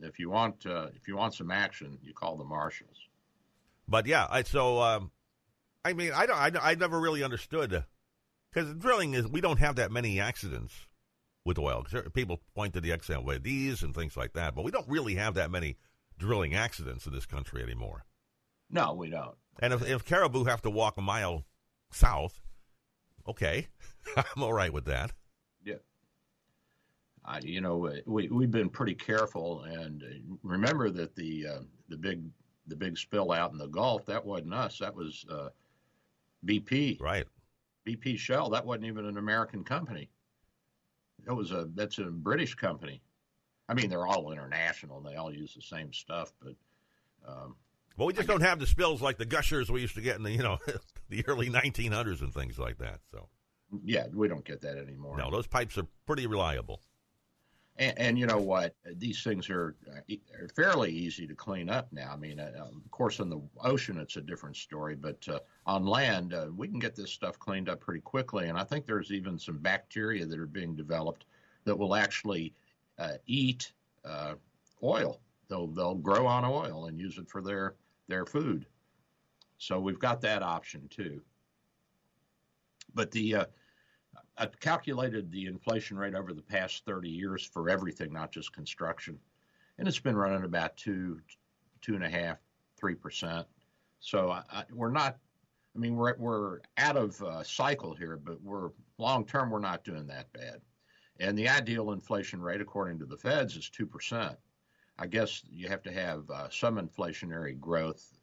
[0.00, 2.96] if you want uh, if you want some action, you call the marshals.
[3.88, 5.10] But yeah, I, so um,
[5.84, 6.36] I mean, I don't.
[6.36, 7.84] I, I never really understood
[8.52, 10.86] because drilling is we don't have that many accidents
[11.44, 11.84] with oil.
[12.14, 15.34] People point to the Exxon Valdez and things like that, but we don't really have
[15.34, 15.76] that many
[16.18, 18.04] drilling accidents in this country anymore.
[18.70, 19.36] No, we don't.
[19.58, 21.44] And if, if caribou have to walk a mile
[21.90, 22.40] south,
[23.26, 23.68] okay,
[24.16, 25.12] I'm all right with that.
[25.64, 25.74] Yeah.
[27.24, 30.02] Uh, you know, we we've been pretty careful, and
[30.42, 32.22] remember that the uh, the big
[32.66, 34.78] the big spill out in the Gulf that wasn't us.
[34.78, 35.48] That was uh,
[36.46, 37.00] BP.
[37.00, 37.26] Right.
[37.86, 38.50] BP Shell.
[38.50, 40.08] That wasn't even an American company.
[41.26, 43.02] It was a that's a British company.
[43.68, 46.54] I mean, they're all international and they all use the same stuff, but.
[47.26, 47.54] Um,
[47.96, 50.22] well, we just don't have the spills like the gushers we used to get in
[50.22, 50.58] the you know
[51.08, 53.00] the early 1900s and things like that.
[53.10, 53.28] So.
[53.84, 55.16] Yeah, we don't get that anymore.
[55.16, 56.82] No, those pipes are pretty reliable.
[57.78, 58.74] And, and, you know what?
[58.96, 62.10] These things are, are, fairly easy to clean up now.
[62.12, 65.86] I mean, uh, of course, in the ocean it's a different story, but uh, on
[65.86, 68.48] land uh, we can get this stuff cleaned up pretty quickly.
[68.48, 71.24] And I think there's even some bacteria that are being developed
[71.64, 72.52] that will actually
[72.98, 73.72] uh, eat
[74.04, 74.34] uh,
[74.82, 75.20] oil.
[75.48, 77.74] They'll they'll grow on oil and use it for their
[78.06, 78.66] their food.
[79.56, 81.22] So we've got that option too.
[82.94, 83.46] But the
[84.38, 89.18] I calculated the inflation rate over the past 30 years for everything, not just construction,
[89.78, 91.20] and it's been running about two,
[91.82, 92.38] two and a half,
[92.76, 93.46] three percent.
[94.00, 95.18] So I, I, we're not.
[95.74, 99.50] I mean, we're we're out of uh, cycle here, but we're long term.
[99.50, 100.60] We're not doing that bad.
[101.20, 104.36] And the ideal inflation rate, according to the Feds, is two percent.
[104.98, 108.18] I guess you have to have uh, some inflationary growth,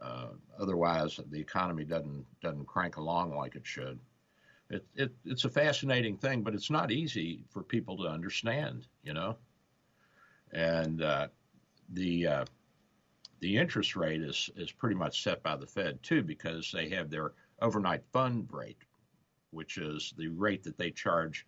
[0.00, 3.98] uh, otherwise the economy doesn't doesn't crank along like it should
[4.70, 9.14] it, it, it's a fascinating thing, but it's not easy for people to understand, you
[9.14, 9.36] know.
[10.52, 11.28] And uh,
[11.92, 12.44] the uh,
[13.40, 17.10] the interest rate is is pretty much set by the Fed too, because they have
[17.10, 18.82] their overnight fund rate,
[19.50, 21.46] which is the rate that they charge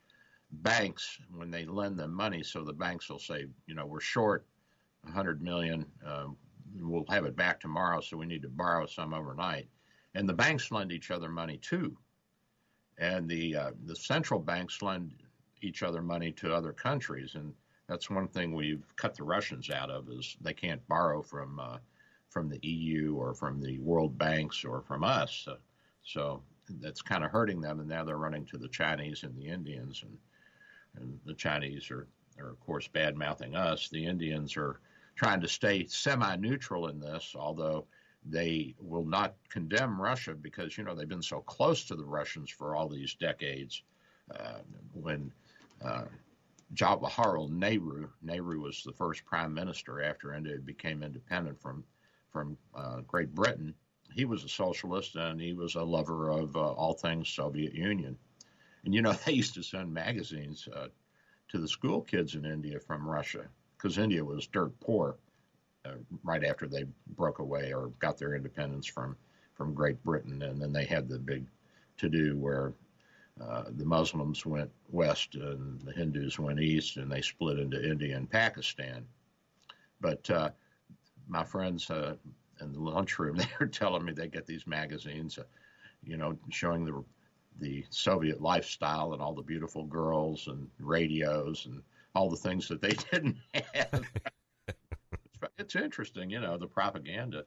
[0.50, 2.42] banks when they lend them money.
[2.42, 4.46] So the banks will say, you know, we're short
[5.02, 5.86] 100 million.
[6.04, 6.36] Um,
[6.80, 9.68] we'll have it back tomorrow, so we need to borrow some overnight.
[10.14, 11.96] And the banks lend each other money too
[13.00, 15.10] and the uh, the central banks lend
[15.62, 17.52] each other money to other countries, and
[17.88, 21.78] that's one thing we've cut the Russians out of is they can't borrow from uh,
[22.28, 25.42] from the EU or from the world banks or from us.
[25.44, 25.56] So,
[26.04, 26.42] so
[26.80, 30.04] that's kind of hurting them, and now they're running to the Chinese and the Indians,
[30.04, 30.16] and
[30.96, 32.06] and the Chinese are
[32.38, 33.88] are of course bad mouthing us.
[33.88, 34.80] The Indians are
[35.16, 37.86] trying to stay semi-neutral in this, although
[38.24, 42.50] they will not condemn Russia because you know they've been so close to the Russians
[42.50, 43.82] for all these decades.
[44.30, 44.58] Uh,
[44.92, 45.32] when
[45.82, 46.04] uh,
[46.74, 51.84] Jawaharlal Nehru, Nehru was the first prime minister after India became independent from
[52.30, 53.74] from uh, Great Britain.
[54.14, 58.16] He was a socialist and he was a lover of uh, all things Soviet Union.
[58.84, 60.88] And you know they used to send magazines uh,
[61.48, 65.16] to the school kids in India from Russia because India was dirt poor
[65.86, 66.84] uh, right after they
[67.16, 69.16] broke away or got their independence from
[69.54, 71.44] from Great Britain, and then they had the big
[71.98, 72.72] to do where
[73.40, 78.16] uh, the Muslims went west and the Hindus went east, and they split into India
[78.16, 79.06] and Pakistan.
[80.00, 80.50] But uh,
[81.28, 82.16] my friends uh,
[82.60, 85.44] in the lunchroom, they were telling me they get these magazines, uh,
[86.02, 87.04] you know, showing the
[87.58, 91.82] the Soviet lifestyle and all the beautiful girls and radios and
[92.14, 93.36] all the things that they didn't
[93.74, 94.04] have
[95.70, 97.44] it's interesting, you know, the propaganda.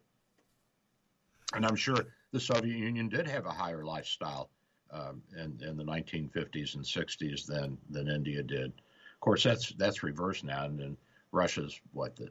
[1.54, 1.98] And I'm sure
[2.32, 4.50] the Soviet Union did have a higher lifestyle
[4.92, 8.68] um, in, in the 1950s and 60s than than India did.
[8.68, 10.98] Of course, that's that's reversed now, and, and
[11.32, 12.30] Russia's what the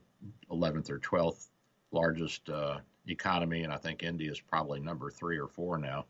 [0.50, 1.48] 11th or 12th
[1.92, 6.06] largest uh, economy, and I think India is probably number three or four now.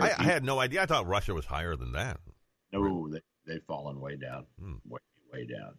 [0.00, 0.82] I, I, had no idea.
[0.82, 2.18] I thought Russia was higher than that.
[2.72, 4.74] No, they, they've fallen way down, hmm.
[4.88, 5.00] way
[5.32, 5.74] way down.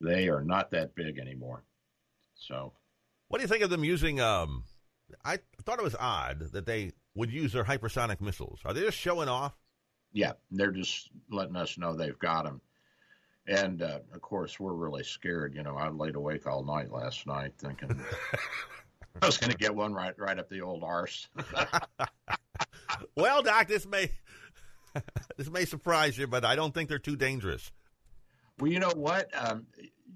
[0.00, 1.64] They are not that big anymore.
[2.38, 2.72] So,
[3.28, 4.20] what do you think of them using?
[4.20, 4.64] Um,
[5.24, 8.60] I thought it was odd that they would use their hypersonic missiles.
[8.64, 9.56] Are they just showing off?
[10.12, 12.60] Yeah, they're just letting us know they've got them.
[13.46, 15.54] And uh, of course, we're really scared.
[15.54, 18.00] You know, I laid awake all night last night thinking
[19.22, 21.28] I was going to get one right right up the old arse.
[23.16, 24.10] well, Doc, this may
[25.36, 27.72] this may surprise you, but I don't think they're too dangerous.
[28.58, 29.30] Well, you know what?
[29.34, 29.66] Um,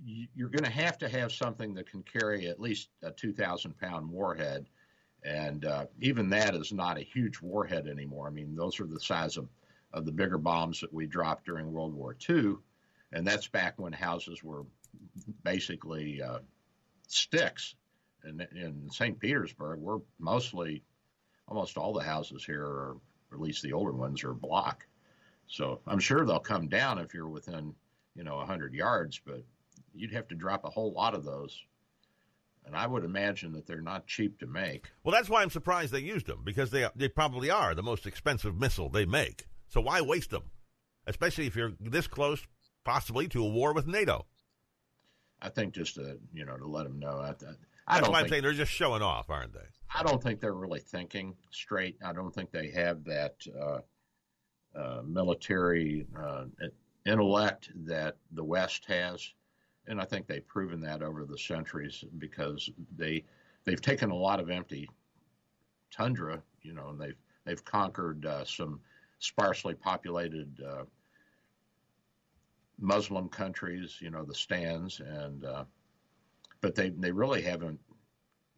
[0.04, 4.08] you're going to have to have something that can carry at least a 2,000 pound
[4.10, 4.66] warhead.
[5.24, 8.26] And uh, even that is not a huge warhead anymore.
[8.26, 9.48] I mean, those are the size of,
[9.92, 12.54] of the bigger bombs that we dropped during World War II.
[13.12, 14.64] And that's back when houses were
[15.44, 16.38] basically uh,
[17.06, 17.76] sticks.
[18.24, 19.18] And in St.
[19.18, 20.82] Petersburg, we're mostly,
[21.46, 22.96] almost all the houses here, or
[23.32, 24.86] at least the older ones, are block.
[25.46, 27.74] So I'm sure they'll come down if you're within,
[28.16, 29.42] you know, 100 yards, but
[29.94, 31.62] you'd have to drop a whole lot of those.
[32.64, 34.90] And I would imagine that they're not cheap to make.
[35.02, 38.06] Well, that's why I'm surprised they used them because they they probably are the most
[38.06, 39.46] expensive missile they make.
[39.68, 40.44] So why waste them,
[41.06, 42.46] especially if you're this close,
[42.84, 44.26] possibly to a war with NATO?
[45.40, 47.18] I think just to you know to let them know.
[47.18, 47.30] I,
[47.88, 49.66] I, That's why I'm think, saying they're just showing off, aren't they?
[49.92, 51.96] I don't think they're really thinking straight.
[52.04, 53.78] I don't think they have that uh,
[54.74, 56.44] uh, military uh,
[57.04, 59.32] intellect that the West has,
[59.86, 63.24] and I think they've proven that over the centuries because they
[63.64, 64.88] they've taken a lot of empty
[65.90, 68.80] tundra, you know, and they've they've conquered uh, some
[69.18, 70.84] sparsely populated uh,
[72.78, 75.64] Muslim countries, you know, the stands, and uh,
[76.60, 77.78] but they they really haven't,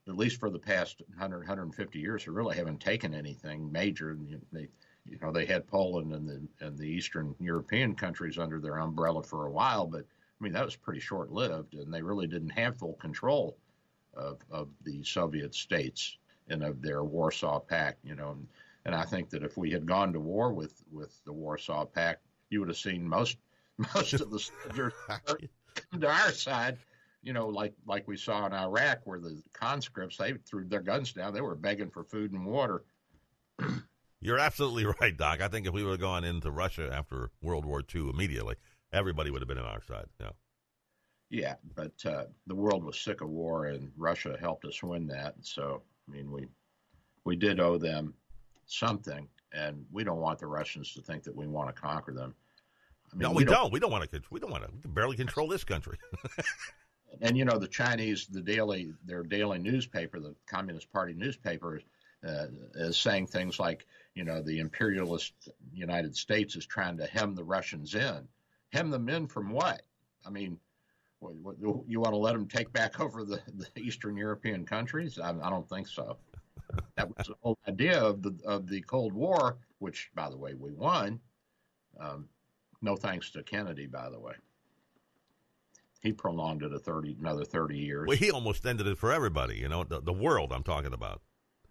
[0.09, 4.17] at least for the past 100 150 years, they really haven't taken anything major.
[4.53, 4.69] They
[5.07, 9.23] you know they had Poland and the and the Eastern European countries under their umbrella
[9.23, 10.05] for a while, but
[10.41, 13.57] I mean that was pretty short lived, and they really didn't have full control
[14.15, 16.19] of of the Soviet states
[16.49, 18.33] and of their Warsaw Pact, you know.
[18.33, 18.47] And,
[18.85, 22.23] and I think that if we had gone to war with with the Warsaw Pact,
[22.51, 23.39] you would have seen most
[23.95, 24.93] most of the soldiers
[25.91, 26.79] come to our side.
[27.23, 31.13] You know, like like we saw in Iraq, where the conscripts they threw their guns
[31.13, 31.33] down.
[31.33, 32.85] They were begging for food and water.
[34.21, 35.41] You're absolutely right, Doc.
[35.41, 38.57] I think if we would have gone into Russia after World War II immediately,
[38.95, 40.07] everybody would have been on our side.
[40.21, 40.31] Yeah.
[41.31, 45.35] Yeah, but uh, the world was sick of war, and Russia helped us win that.
[45.41, 46.47] So, I mean, we
[47.25, 48.15] we did owe them
[48.67, 52.35] something, and we don't want the Russians to think that we want to conquer them.
[53.13, 53.73] I mean, no, we, don't.
[53.73, 54.23] We don't want to.
[54.31, 54.71] We don't want to.
[54.75, 55.99] We can barely control this country.
[57.21, 61.81] and you know, the Chinese, the daily, their daily newspaper, the Communist Party newspaper,
[62.27, 65.33] uh, is saying things like, you know, the imperialist
[65.73, 68.29] United States is trying to hem the Russians in.
[68.75, 69.83] Hem them in from what?
[70.27, 70.59] I mean,
[71.21, 71.57] what, what,
[71.87, 75.19] you want to let them take back over the, the Eastern European countries?
[75.19, 76.19] I, I don't think so.
[76.97, 80.55] that was the whole idea of the of the Cold War, which, by the way,
[80.55, 81.21] we won.
[82.01, 82.29] Um,
[82.83, 84.35] no thanks to Kennedy, by the way.
[86.01, 88.09] He prolonged it a thirty another thirty years.
[88.09, 89.57] well, he almost ended it for everybody.
[89.57, 90.53] You know, the, the world.
[90.53, 91.23] I'm talking about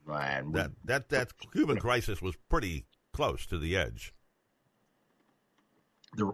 [0.06, 0.72] we, that.
[0.86, 4.14] That that Cuban crisis was pretty close to the edge.
[6.16, 6.32] the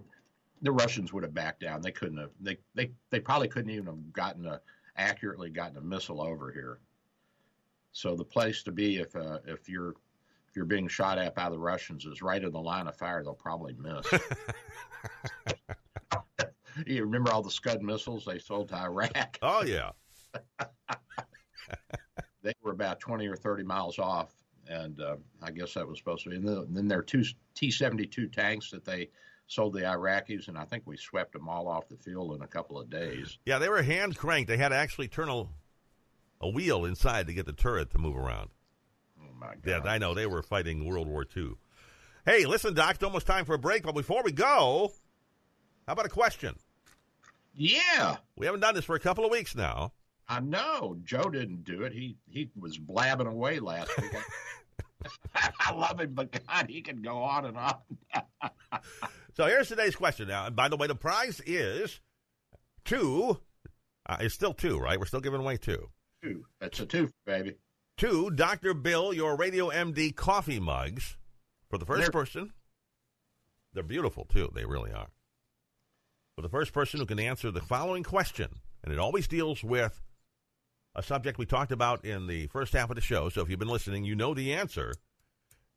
[0.62, 1.82] the Russians would have backed down.
[1.82, 2.32] They couldn't have.
[2.40, 4.62] They they they probably couldn't even have gotten a
[4.98, 6.80] accurately gotten a missile over here.
[7.92, 9.96] So the place to be if uh, if you're
[10.50, 13.24] if you're being shot at by the Russians is right in the line of fire.
[13.24, 14.06] They'll probably miss.
[16.88, 19.38] you remember all the Scud missiles they sold to Iraq?
[19.42, 19.92] Oh yeah.
[22.44, 24.32] they were about 20 or 30 miles off,
[24.68, 26.36] and uh, I guess that was supposed to be.
[26.36, 27.24] And then, then there are two
[27.56, 29.10] T-72 tanks that they
[29.50, 32.48] sold the Iraqis, and I think we swept them all off the field in a
[32.48, 33.38] couple of days.
[33.46, 34.48] Yeah, they were hand cranked.
[34.48, 35.44] They had to actually turn a,
[36.40, 38.50] a wheel inside to get the turret to move around.
[39.20, 39.84] Oh my God!
[39.86, 41.54] Yeah, I know they were fighting World War II.
[42.26, 43.84] Hey, listen, Doc, it's almost time for a break.
[43.84, 44.94] But before we go,
[45.88, 46.56] how about a question?
[47.56, 49.92] Yeah, We haven't done this for a couple of weeks now.
[50.30, 50.96] I know.
[51.04, 51.92] Joe didn't do it.
[51.92, 54.12] He he was blabbing away last week.
[55.36, 57.76] I love him, but God, he can go on and on.
[59.40, 60.28] So here's today's question.
[60.28, 62.02] Now, and by the way, the prize is
[62.84, 63.40] two.
[64.06, 65.00] Uh, it's still two, right?
[65.00, 65.88] We're still giving away two.
[66.22, 66.44] two.
[66.60, 67.56] That's a two, baby.
[67.96, 68.74] Two Dr.
[68.74, 71.16] Bill, your Radio MD coffee mugs
[71.70, 72.54] for the 1st They're- person.
[73.72, 74.52] They're beautiful, too.
[74.54, 75.08] They really are.
[76.36, 80.02] For the first person who can answer the following question, and it always deals with
[80.96, 83.30] a subject we talked about in the first half of the show.
[83.30, 84.92] So if you've been listening, you know the answer.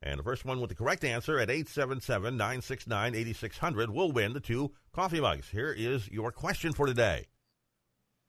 [0.03, 4.41] And the first one with the correct answer at 877 969 8600 will win the
[4.41, 5.49] two coffee mugs.
[5.49, 7.27] Here is your question for today.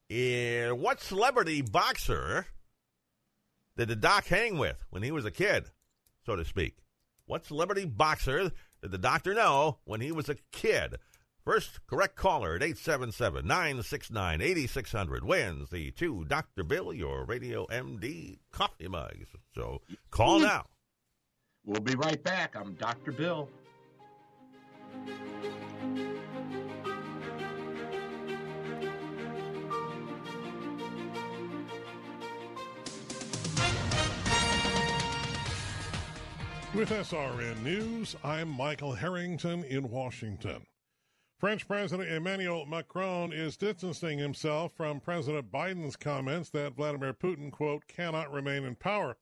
[0.09, 2.45] In what celebrity boxer
[3.75, 5.71] did the doc hang with when he was a kid,
[6.25, 6.77] so to speak?
[7.25, 10.97] What celebrity boxer did the doctor know when he was a kid?
[11.43, 16.63] First correct caller at 877 969 8600 wins the two Dr.
[16.63, 19.27] Bill, your Radio MD coffee mugs.
[19.55, 19.81] So
[20.11, 20.65] call now.
[21.65, 22.55] We'll be right back.
[22.57, 23.13] I'm Dr.
[23.13, 23.49] Bill.
[36.73, 40.65] With SRN News, I'm Michael Harrington in Washington.
[41.39, 47.87] French President Emmanuel Macron is distancing himself from President Biden's comments that Vladimir Putin, quote,
[47.87, 49.15] cannot remain in power.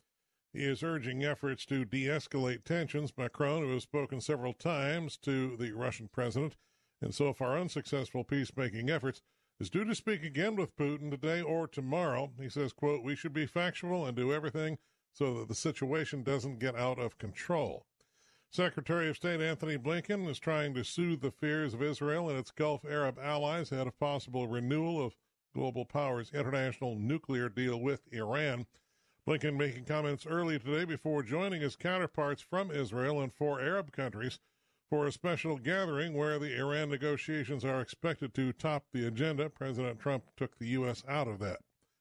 [0.54, 3.14] He is urging efforts to de escalate tensions.
[3.18, 6.58] Macron, who has spoken several times to the Russian president
[7.02, 9.22] in so far unsuccessful peacemaking efforts,
[9.62, 12.32] is due to speak again with Putin today or tomorrow.
[12.38, 14.78] He says, quote, we should be factual and do everything
[15.14, 17.86] so that the situation doesn't get out of control.
[18.50, 22.52] Secretary of State Antony Blinken is trying to soothe the fears of Israel and its
[22.52, 25.16] Gulf Arab allies ahead of possible renewal of
[25.54, 28.66] global powers' international nuclear deal with Iran.
[29.28, 34.40] Blinken making comments early today before joining his counterparts from Israel and four Arab countries
[34.90, 39.50] for a special gathering where the Iran negotiations are expected to top the agenda.
[39.50, 41.04] President Trump took the U.S.
[41.08, 41.60] out of that.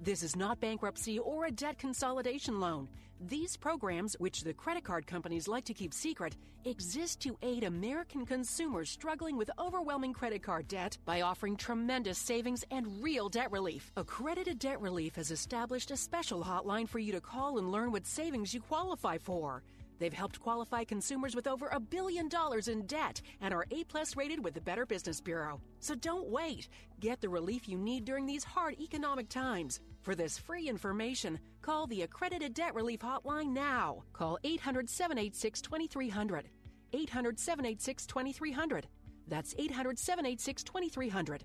[0.00, 2.88] This is not bankruptcy or a debt consolidation loan.
[3.20, 8.24] These programs, which the credit card companies like to keep secret, exist to aid American
[8.24, 13.90] consumers struggling with overwhelming credit card debt by offering tremendous savings and real debt relief.
[13.96, 18.06] Accredited Debt Relief has established a special hotline for you to call and learn what
[18.06, 19.64] savings you qualify for.
[19.98, 24.16] They've helped qualify consumers with over a billion dollars in debt and are A plus
[24.16, 25.60] rated with the Better Business Bureau.
[25.80, 26.68] So don't wait.
[27.00, 29.80] Get the relief you need during these hard economic times.
[30.02, 34.04] For this free information, call the Accredited Debt Relief Hotline now.
[34.12, 36.48] Call 800 786 2300.
[36.92, 38.86] 800 786 2300.
[39.26, 41.44] That's 800 786 2300.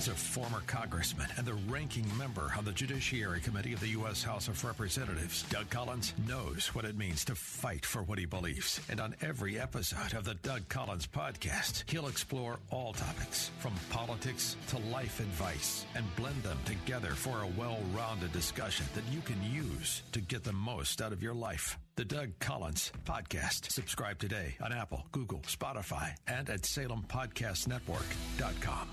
[0.00, 4.22] As a former congressman and the ranking member on the Judiciary Committee of the U.S.
[4.22, 8.80] House of Representatives, Doug Collins knows what it means to fight for what he believes.
[8.88, 14.56] And on every episode of the Doug Collins podcast, he'll explore all topics from politics
[14.68, 19.36] to life advice and blend them together for a well rounded discussion that you can
[19.52, 21.78] use to get the most out of your life.
[21.96, 23.70] The Doug Collins Podcast.
[23.70, 28.88] Subscribe today on Apple, Google, Spotify, and at SalemPodcastNetwork.com.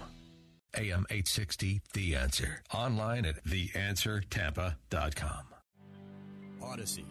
[0.78, 2.62] AM 860, The Answer.
[2.72, 5.44] Online at TheAnswerTampa.com.
[6.62, 7.06] Odyssey.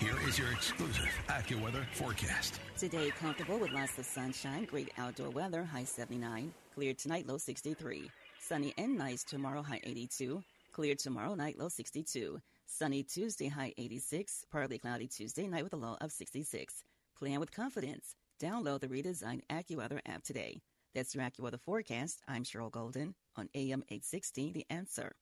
[0.00, 2.60] Here is your exclusive AccuWeather forecast.
[2.78, 6.54] Today, comfortable with lots of sunshine, great outdoor weather, high 79.
[6.74, 8.10] Clear tonight, low 63.
[8.40, 10.42] Sunny and nice tomorrow, high 82.
[10.72, 12.40] Clear tomorrow night, low 62.
[12.66, 14.46] Sunny Tuesday, high 86.
[14.50, 16.84] Partly cloudy Tuesday night with a low of 66.
[17.18, 18.14] Plan with confidence.
[18.40, 20.60] Download the redesigned AccuWeather app today.
[20.96, 22.22] That's your AccuWeather forecast.
[22.26, 25.14] I'm Cheryl Golden on AM 860, The Answer.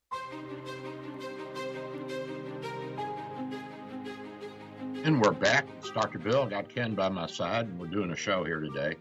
[5.03, 5.67] And we're back.
[5.79, 6.17] It's Dr.
[6.17, 6.45] Bill.
[6.45, 8.95] Got Ken by my side, and we're doing a show here today.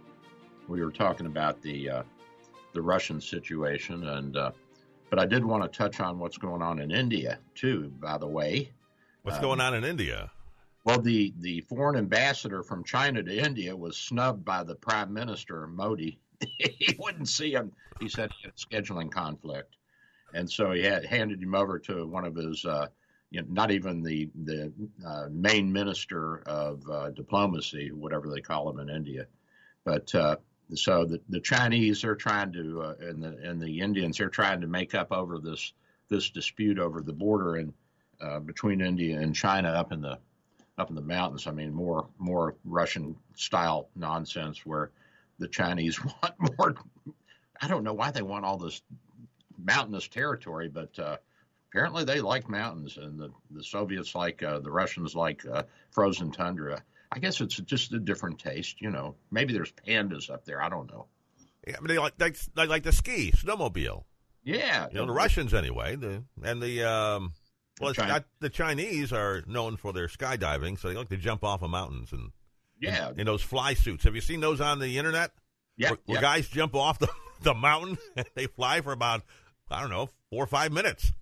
[0.66, 2.02] We were talking about the uh,
[2.72, 4.50] the Russian situation, and uh,
[5.10, 7.92] but I did want to touch on what's going on in India too.
[8.00, 8.72] By the way,
[9.22, 10.28] what's um, going on in India?
[10.84, 15.68] Well, the the foreign ambassador from China to India was snubbed by the Prime Minister
[15.68, 16.18] Modi.
[16.58, 17.72] he wouldn't see him.
[18.00, 19.76] He said he had a scheduling conflict,
[20.32, 22.64] and so he had handed him over to one of his.
[22.64, 22.88] Uh,
[23.30, 24.72] you know, not even the the
[25.04, 29.26] uh, main minister of uh, diplomacy, whatever they call him in India,
[29.84, 30.36] but uh,
[30.72, 34.60] so the, the Chinese are trying to uh, and the and the Indians are trying
[34.60, 35.72] to make up over this
[36.08, 37.72] this dispute over the border and
[38.20, 40.18] uh, between India and China up in the
[40.78, 41.46] up in the mountains.
[41.46, 44.90] I mean, more more Russian style nonsense where
[45.38, 46.74] the Chinese want more.
[47.60, 48.82] I don't know why they want all this
[49.56, 51.16] mountainous territory, but uh,
[51.70, 56.30] apparently they like mountains, and the the Soviets like uh, the Russians like uh, frozen
[56.30, 56.82] tundra.
[57.12, 59.14] I guess it's just a different taste, you know.
[59.30, 60.60] Maybe there's pandas up there.
[60.60, 61.06] I don't know.
[61.66, 64.04] Yeah, I mean, they like they, they like the ski snowmobile.
[64.42, 65.96] Yeah, you know the Russians anyway.
[65.96, 67.32] The and the um,
[67.80, 71.44] well, the, China- the Chinese are known for their skydiving, so they like to jump
[71.44, 72.30] off of mountains and
[72.84, 74.04] yeah, in, in those fly suits.
[74.04, 75.32] Have you seen those on the internet?
[75.76, 77.08] Yeah, where, where guys jump off the
[77.42, 79.22] the mountain and they fly for about
[79.70, 81.12] I don't know four or five minutes.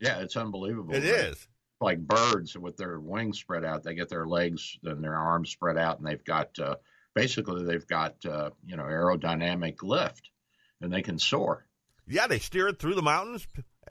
[0.00, 0.94] Yeah, it's unbelievable.
[0.94, 1.04] It right?
[1.04, 1.48] is
[1.80, 3.82] like birds with their wings spread out.
[3.82, 6.76] They get their legs and their arms spread out, and they've got uh,
[7.14, 10.30] basically they've got uh, you know aerodynamic lift,
[10.80, 11.66] and they can soar.
[12.06, 13.46] Yeah, they steer it through the mountains,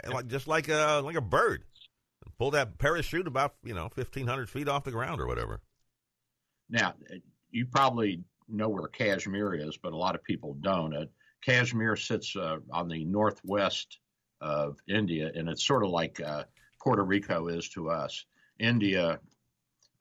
[0.08, 1.64] like just like a like a bird.
[2.38, 5.62] Pull that parachute about you know fifteen hundred feet off the ground or whatever.
[6.72, 6.94] Now,
[7.52, 10.96] you probably know where Kashmir is, but a lot of people don't.
[10.96, 11.06] Uh,
[11.46, 14.00] Kashmir sits uh, on the northwest
[14.40, 16.46] of India, and it's sort of like uh,
[16.82, 18.26] Puerto Rico is to us.
[18.58, 19.20] India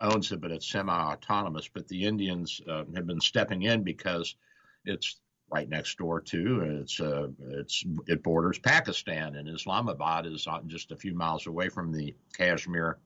[0.01, 1.69] owns it, but it's semi-autonomous.
[1.73, 4.37] But the Indians uh, have been stepping in because
[4.85, 5.21] it's
[5.53, 10.97] right next door to it's uh, it's it borders Pakistan, and Islamabad is just a
[10.97, 12.99] few miles away from the Kashmir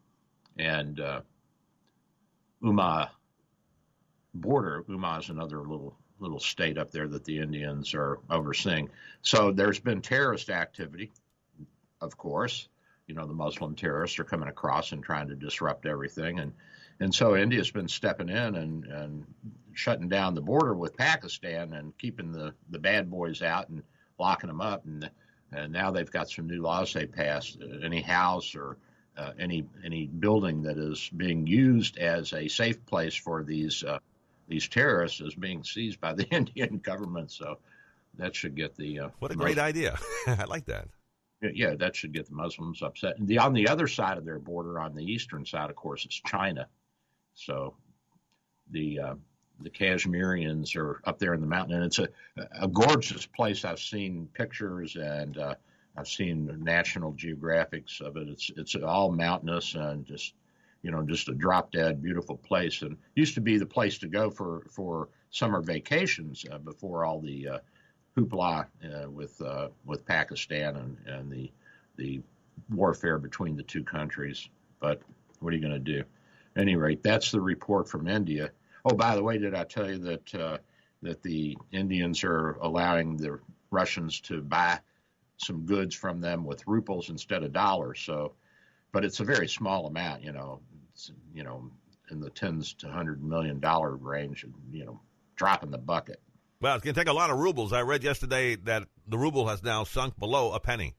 [0.59, 1.21] and uh,
[2.63, 3.09] Umma
[4.35, 4.85] border.
[4.89, 8.89] Umma is another little little state up there that the Indians are overseeing.
[9.23, 11.11] So there's been terrorist activity,
[12.01, 12.69] of course,
[13.07, 16.53] you know the Muslim terrorists are coming across and trying to disrupt everything, and
[17.01, 19.27] and so India's been stepping in and and
[19.73, 23.83] shutting down the border with Pakistan and keeping the the bad boys out and
[24.19, 25.11] locking them up, and
[25.53, 27.59] and now they've got some new laws they passed.
[27.83, 28.79] Any house or
[29.17, 33.99] uh, any any building that is being used as a safe place for these uh,
[34.49, 37.31] these terrorists is being seized by the Indian government.
[37.33, 37.59] So
[38.19, 39.99] that should get the uh, what a great idea.
[40.27, 40.89] I like that
[41.53, 43.19] yeah, that should get the Muslims upset.
[43.19, 46.07] And the, on the other side of their border, on the eastern side, of course,
[46.07, 46.67] is China.
[47.35, 47.75] So
[48.71, 49.15] the uh,
[49.61, 52.09] the Kashmirians are up there in the mountain, and it's a
[52.61, 53.65] a gorgeous place.
[53.65, 55.55] I've seen pictures and uh,
[55.97, 58.29] I've seen National Geographics of it.
[58.29, 60.35] It's it's all mountainous and just
[60.85, 64.07] you know just a drop dead beautiful place, and used to be the place to
[64.07, 67.59] go for for summer vacations uh, before all the uh,
[68.17, 71.51] hoopla uh, with uh, with Pakistan and, and the
[71.97, 72.21] the
[72.71, 74.49] warfare between the two countries.
[74.79, 75.01] But
[75.41, 76.05] what are you going to do?
[76.55, 78.51] At any rate, that's the report from India.
[78.85, 80.59] Oh, by the way, did I tell you that uh,
[81.01, 84.81] that the Indians are allowing the Russians to buy
[85.39, 88.01] some goods from them with rubles instead of dollars?
[88.01, 88.35] So,
[88.93, 90.61] but it's a very small amount, you know,
[91.35, 91.71] you know,
[92.11, 95.01] in the tens to hundred million dollar range, you know,
[95.37, 96.21] dropping the bucket.
[96.61, 97.73] Well, it's going to take a lot of rubles.
[97.73, 100.95] I read yesterday that the ruble has now sunk below a penny.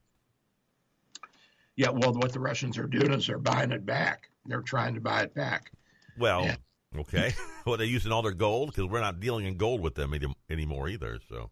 [1.76, 4.30] Yeah, well, what the Russians are doing is they're buying it back.
[4.46, 5.72] They're trying to buy it back.
[6.18, 6.56] Well, yeah.
[7.00, 7.34] okay.
[7.66, 10.28] well, they're using all their gold because we're not dealing in gold with them any,
[10.50, 11.20] anymore either.
[11.30, 11.50] So,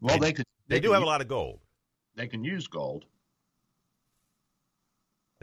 [0.00, 0.46] well, they, they could.
[0.68, 1.60] They, they do have use, a lot of gold.
[2.16, 3.04] They can use gold.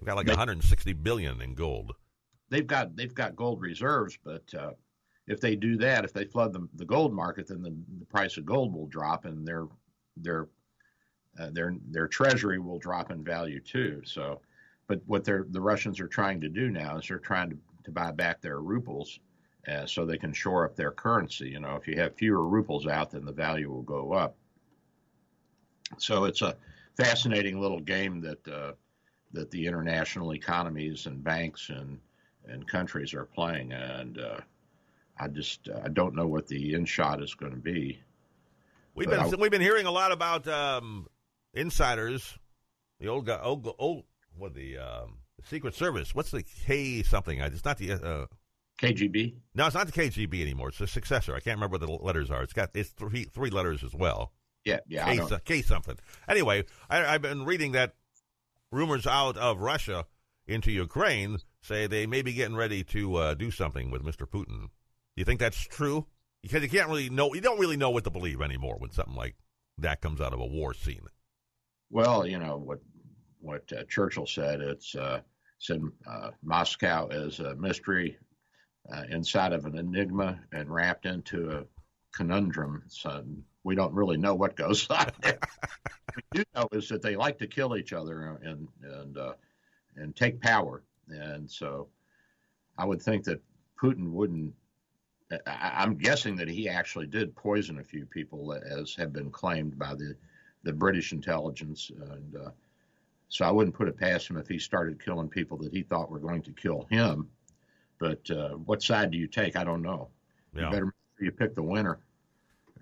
[0.01, 1.93] They've got like they, 160 billion in gold.
[2.49, 4.71] They've got they've got gold reserves, but uh,
[5.27, 8.37] if they do that, if they flood the, the gold market, then the, the price
[8.37, 9.67] of gold will drop and their
[10.17, 10.47] their
[11.39, 14.01] uh, their their treasury will drop in value too.
[14.03, 14.41] So,
[14.87, 17.91] but what they're the Russians are trying to do now is they're trying to, to
[17.91, 19.19] buy back their rubles
[19.67, 21.49] uh, so they can shore up their currency.
[21.49, 24.35] You know, if you have fewer rubles out, then the value will go up.
[25.99, 26.57] So it's a
[26.97, 28.71] fascinating little game that uh,
[29.34, 31.99] that the international economies and banks and
[32.47, 34.39] and countries are playing, and uh,
[35.19, 38.01] I just I don't know what the end shot is going to be.
[38.95, 41.07] We've been I, we've been hearing a lot about um,
[41.53, 42.38] insiders,
[42.99, 44.03] the old guy, old, old
[44.38, 46.13] what the um, Secret Service.
[46.13, 47.39] What's the K something?
[47.39, 48.25] It's not the uh,
[48.82, 49.36] KGB.
[49.53, 50.69] No, it's not the KGB anymore.
[50.69, 51.34] It's a successor.
[51.36, 52.41] I can't remember what the letters are.
[52.43, 54.34] It's got it's three three letters as well.
[54.65, 55.13] Yeah, yeah.
[55.15, 55.97] K, K something.
[56.27, 57.95] Anyway, I, I've been reading that
[58.72, 60.05] rumors out of Russia
[60.47, 64.28] into Ukraine say they may be getting ready to uh, do something with Mr.
[64.28, 64.61] Putin.
[64.61, 66.07] Do you think that's true?
[66.41, 67.34] Because you can't really know.
[67.34, 69.36] You don't really know what to believe anymore when something like
[69.78, 71.05] that comes out of a war scene.
[71.89, 72.80] Well, you know what
[73.39, 74.61] what uh, Churchill said.
[74.61, 75.22] It's uh,
[75.59, 78.17] said uh, Moscow is a mystery
[78.91, 81.65] uh, inside of an enigma and wrapped into a
[82.15, 82.84] conundrum.
[82.88, 83.24] So
[83.64, 85.39] we don't really know what goes on there.
[86.16, 89.34] we do know is that they like to kill each other and and uh,
[89.95, 91.88] and take power, and so
[92.78, 93.41] I would think that
[93.82, 94.53] Putin wouldn't.
[95.47, 99.78] I, am guessing that he actually did poison a few people, as have been claimed
[99.80, 100.16] by the
[100.64, 102.49] the British intelligence, and uh,
[103.30, 106.12] so I wouldn't put it past him if he started killing people that he thought
[106.12, 107.30] were going to kill him.
[107.97, 109.55] But uh, what side do you take?
[109.55, 110.09] I don't know.
[110.53, 110.66] Yeah.
[110.66, 111.99] You better you pick the winner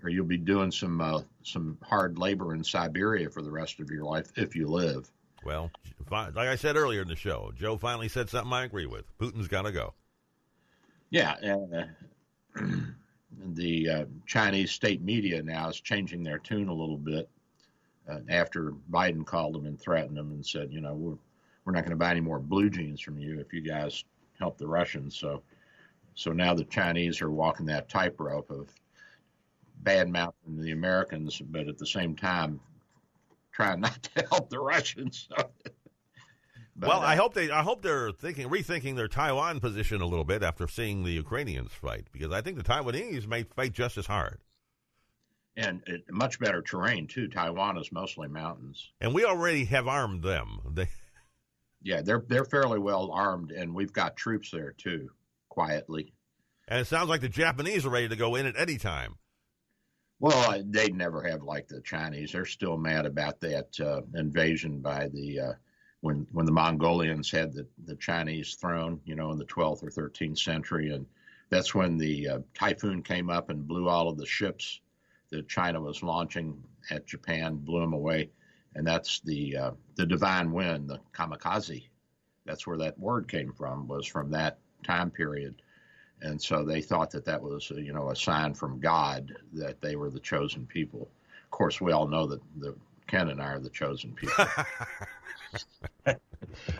[0.02, 3.90] or you'll be doing some uh, some hard labor in Siberia for the rest of
[3.90, 5.10] your life if you live.
[5.44, 5.70] Well,
[6.10, 9.04] like I said earlier in the show, Joe finally said something I agree with.
[9.18, 9.94] Putin's got to go.
[11.10, 11.34] Yeah,
[12.54, 12.60] uh,
[13.54, 17.28] the uh, Chinese state media now is changing their tune a little bit
[18.08, 21.16] uh, after Biden called them and threatened them and said, you know, we're
[21.64, 24.04] we're not going to buy any more blue jeans from you if you guys
[24.38, 25.16] help the Russians.
[25.16, 25.42] So,
[26.14, 28.68] so now the Chinese are walking that tightrope of
[29.82, 32.60] bad mouthing the Americans, but at the same time
[33.52, 35.28] trying not to help the Russians.
[35.36, 40.06] but, well, I uh, hope they I hope they're thinking rethinking their Taiwan position a
[40.06, 43.98] little bit after seeing the Ukrainians fight because I think the Taiwanese may fight just
[43.98, 44.38] as hard.
[45.56, 47.28] And it, much better terrain too.
[47.28, 50.60] Taiwan is mostly mountains, and we already have armed them.
[50.74, 50.88] They,
[51.82, 55.10] yeah, they're they're fairly well armed, and we've got troops there too,
[55.48, 56.12] quietly.
[56.68, 59.16] And it sounds like the Japanese are ready to go in at any time.
[60.20, 62.32] Well, they never have like the Chinese.
[62.32, 65.52] They're still mad about that uh, invasion by the uh,
[66.02, 69.90] when when the Mongolians had the the Chinese throne, you know, in the 12th or
[69.90, 71.06] 13th century, and
[71.48, 74.80] that's when the uh, typhoon came up and blew all of the ships
[75.30, 78.28] that China was launching at Japan, blew them away,
[78.74, 81.88] and that's the uh, the divine wind, the kamikaze.
[82.44, 83.88] That's where that word came from.
[83.88, 85.62] Was from that time period
[86.22, 89.96] and so they thought that that was you know a sign from God that they
[89.96, 91.08] were the chosen people.
[91.44, 92.74] Of course, we all know that the
[93.06, 94.46] Ken and I are the chosen people.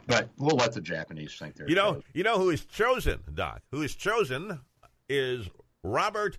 [0.07, 1.68] but we'll let the Japanese think they're.
[1.68, 2.05] You know, chosen.
[2.14, 3.62] you know who is chosen, Doc.
[3.72, 4.61] Who is chosen
[5.09, 5.49] is
[5.82, 6.38] Robert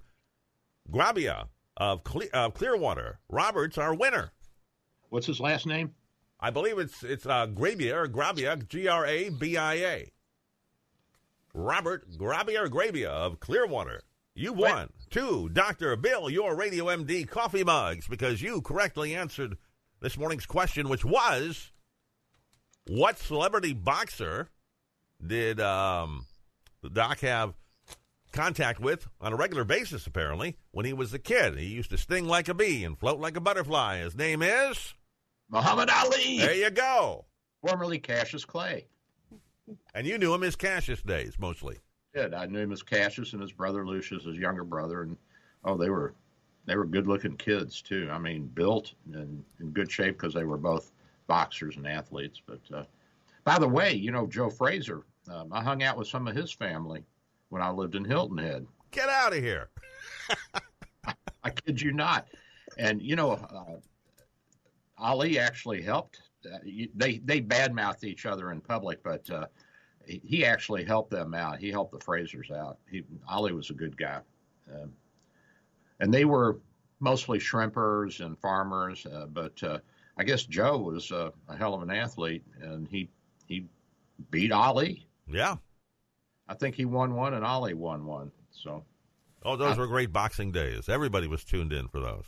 [0.90, 1.48] Grabia
[1.78, 3.20] of, Cle- of Clearwater.
[3.30, 4.32] Robert's our winner.
[5.10, 5.94] What's his last name?
[6.40, 10.12] I believe it's it's uh, Grabia or Grabia, G R A B I A.
[11.54, 14.02] Robert Grabia Grabia of Clearwater.
[14.34, 15.96] You won two Dr.
[15.98, 19.58] Bill, your Radio MD coffee mugs because you correctly answered
[20.00, 21.72] this morning's question, which was
[22.88, 24.50] what celebrity boxer
[25.26, 26.26] did um,
[26.82, 27.54] the doc have
[28.32, 31.58] contact with on a regular basis, apparently, when he was a kid?
[31.58, 34.00] He used to sting like a bee and float like a butterfly.
[34.00, 34.94] His name is
[35.50, 36.40] Muhammad Ali.
[36.40, 37.26] There you go.
[37.68, 38.88] Formerly Cassius Clay.
[39.94, 41.78] And you knew him as Cassius days mostly.
[42.14, 45.18] Did I knew him as Cassius and his brother Lucius, his younger brother, and
[45.64, 46.14] oh, they were
[46.66, 48.10] they were good looking kids too.
[48.12, 50.92] I mean, built and in good shape because they were both
[51.28, 52.42] boxers and athletes.
[52.46, 52.84] But uh,
[53.44, 55.04] by the way, you know Joe Frazier.
[55.30, 57.04] Um, I hung out with some of his family
[57.50, 58.66] when I lived in Hilton Head.
[58.92, 59.70] Get out of here!
[61.06, 61.14] I,
[61.44, 62.28] I, kid you not.
[62.78, 63.80] And you know, uh,
[64.98, 66.22] Ali actually helped
[66.96, 69.46] they they badmouthed each other in public, but uh,
[70.06, 71.60] he, actually helped them out.
[71.60, 72.78] He helped the Frazier's out.
[72.90, 74.20] He Ali was a good guy,
[74.74, 74.92] um,
[76.00, 76.60] and they were
[77.00, 79.06] mostly shrimpers and farmers.
[79.06, 79.80] Uh, but uh,
[80.18, 83.10] I guess Joe was a hell of an athlete, and he
[83.48, 83.66] he
[84.30, 85.08] beat Ali.
[85.28, 85.58] Yeah,
[86.48, 88.32] I think he won one, and Ali won one.
[88.52, 88.84] So,
[89.44, 90.90] oh, those I, were great boxing days.
[90.90, 92.26] Everybody was tuned in for those.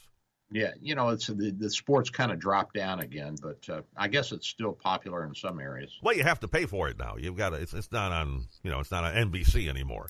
[0.52, 4.08] Yeah, you know, it's the, the sports kind of dropped down again, but uh, I
[4.08, 5.98] guess it's still popular in some areas.
[6.04, 7.16] Well, you have to pay for it now.
[7.18, 10.10] You've got to, it's it's not on you know it's not on NBC anymore.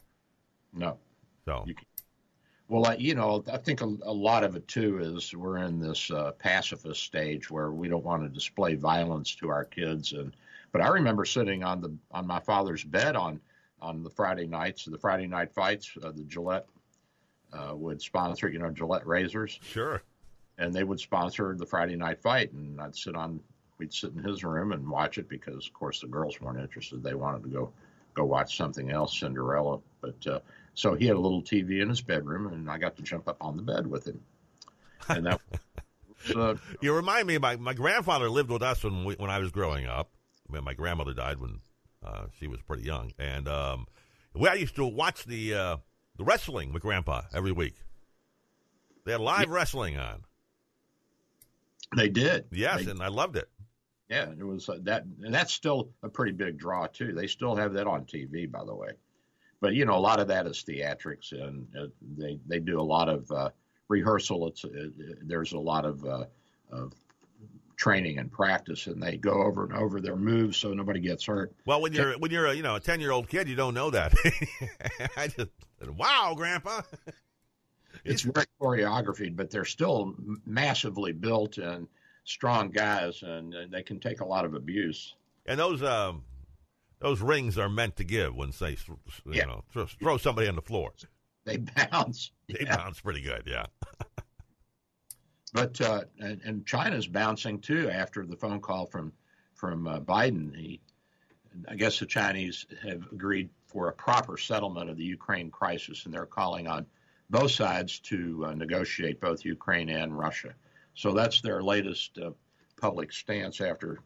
[0.73, 0.97] No.
[1.45, 1.65] So.
[2.67, 6.09] Well, you know, I think a, a, lot of it too is we're in this
[6.09, 10.13] uh, pacifist stage where we don't want to display violence to our kids.
[10.13, 10.35] And
[10.71, 13.39] but I remember sitting on the on my father's bed on
[13.81, 16.65] on the Friday nights, the Friday night fights, uh, the Gillette
[17.51, 19.59] uh, would sponsor, you know, Gillette razors.
[19.61, 20.01] Sure.
[20.57, 23.39] And they would sponsor the Friday night fight, and I'd sit on,
[23.79, 27.01] we'd sit in his room and watch it because, of course, the girls weren't interested.
[27.01, 27.73] They wanted to go
[28.13, 29.79] go watch something else, Cinderella.
[30.01, 30.39] But uh,
[30.73, 33.37] so he had a little TV in his bedroom, and I got to jump up
[33.41, 34.21] on the bed with him.
[35.09, 35.41] And that.
[36.27, 39.39] was, uh, you remind me, my my grandfather lived with us when we, when I
[39.39, 40.11] was growing up.
[40.47, 41.61] When my grandmother died when
[42.05, 43.87] uh, she was pretty young, and um,
[44.33, 45.77] we I used to watch the uh,
[46.17, 47.75] the wrestling with Grandpa every week.
[49.05, 49.55] They had live yeah.
[49.55, 50.23] wrestling on.
[51.95, 52.45] They did.
[52.51, 53.49] Yes, they, and I loved it.
[54.09, 57.13] Yeah, it was uh, that, and that's still a pretty big draw too.
[57.13, 58.91] They still have that on TV, by the way.
[59.61, 61.87] But you know, a lot of that is theatrics, and uh,
[62.17, 63.49] they they do a lot of uh,
[63.87, 64.47] rehearsal.
[64.49, 64.69] It's uh,
[65.21, 66.25] there's a lot of, uh,
[66.69, 66.93] of
[67.77, 71.55] training and practice, and they go over and over their moves so nobody gets hurt.
[71.65, 73.73] Well, when you're when you're a, you know a ten year old kid, you don't
[73.73, 74.13] know that.
[75.17, 75.49] I just
[75.97, 76.81] wow, Grandpa.
[78.05, 81.87] it's very choreographed, but they're still massively built and
[82.25, 85.15] strong guys, and, and they can take a lot of abuse.
[85.45, 86.23] And those um,
[86.99, 89.45] those rings are meant to give when say you yeah.
[89.45, 90.91] know throw, throw somebody on the floor.
[91.45, 92.31] They bounce.
[92.49, 92.75] They yeah.
[92.75, 93.65] bounce pretty good, yeah.
[95.53, 99.13] But uh, and, and, China's bouncing too after the phone call from
[99.53, 100.55] from uh, Biden.
[100.55, 100.81] He,
[101.67, 106.13] I guess the Chinese have agreed for a proper settlement of the Ukraine crisis, and
[106.13, 106.87] they're calling on
[107.29, 110.53] both sides to uh, negotiate, both Ukraine and Russia.
[110.95, 112.31] So that's their latest uh,
[112.79, 113.99] public stance after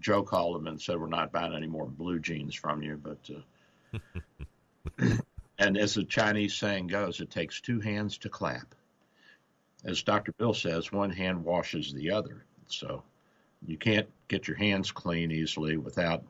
[0.00, 3.30] Joe called them and said, "We're not buying any more blue jeans from you." But
[5.00, 5.16] uh,
[5.58, 8.74] and as the Chinese saying goes, it takes two hands to clap
[9.84, 10.32] as Dr.
[10.32, 12.44] Bill says, one hand washes the other.
[12.68, 13.02] So
[13.66, 16.24] you can't get your hands clean easily without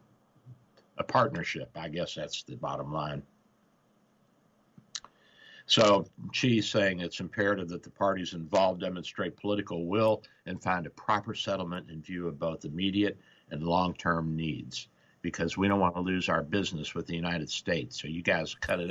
[0.99, 1.71] a partnership.
[1.77, 3.23] I guess that's the bottom line.
[5.73, 6.05] So
[6.35, 11.35] Xi's saying it's imperative that the parties involved demonstrate political will and find a proper
[11.35, 13.19] settlement in view of both immediate
[13.51, 14.89] and long-term needs
[15.23, 17.99] because we don't want to lose our business with the United States.
[17.99, 18.91] So you guys cut it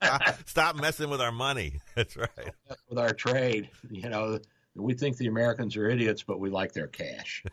[0.00, 0.38] out.
[0.46, 1.82] Stop messing with our money.
[1.94, 2.54] That's right.
[2.88, 4.38] With our trade, you know,
[4.76, 7.44] we think the Americans are idiots, but we like their cash.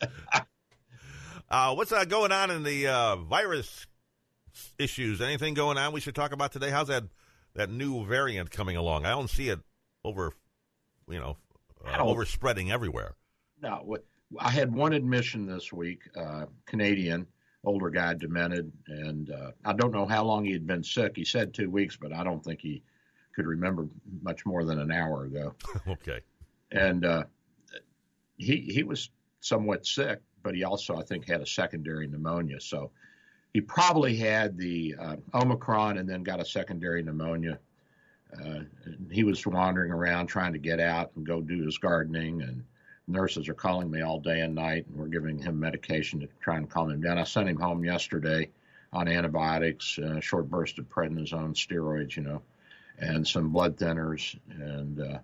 [1.50, 3.84] uh, what's uh, going on in the uh, virus
[4.78, 5.20] issues?
[5.20, 6.70] Anything going on we should talk about today?
[6.70, 7.04] How's that
[7.54, 9.06] that new variant coming along?
[9.06, 9.60] I don't see it
[10.04, 10.32] over,
[11.08, 11.36] you know,
[11.86, 13.14] uh, over spreading everywhere.
[13.62, 13.96] No,
[14.38, 17.26] I had one admission this week, uh, Canadian
[17.64, 21.12] older guy, demented, and uh, I don't know how long he had been sick.
[21.16, 22.82] He said two weeks, but I don't think he
[23.34, 23.88] could remember
[24.22, 25.54] much more than an hour ago.
[25.88, 26.20] okay.
[26.72, 27.24] And uh,
[28.36, 32.60] he he was somewhat sick, but he also I think had a secondary pneumonia.
[32.60, 32.92] So
[33.52, 37.58] he probably had the uh, Omicron and then got a secondary pneumonia.
[38.32, 38.60] Uh,
[39.10, 42.64] he was wandering around trying to get out and go do his gardening and
[43.10, 46.56] nurses are calling me all day and night, and we're giving him medication to try
[46.56, 47.18] and calm him down.
[47.18, 48.50] I sent him home yesterday
[48.92, 52.42] on antibiotics, uh, short burst of prednisone, steroids, you know,
[52.98, 54.38] and some blood thinners.
[54.50, 55.18] And uh,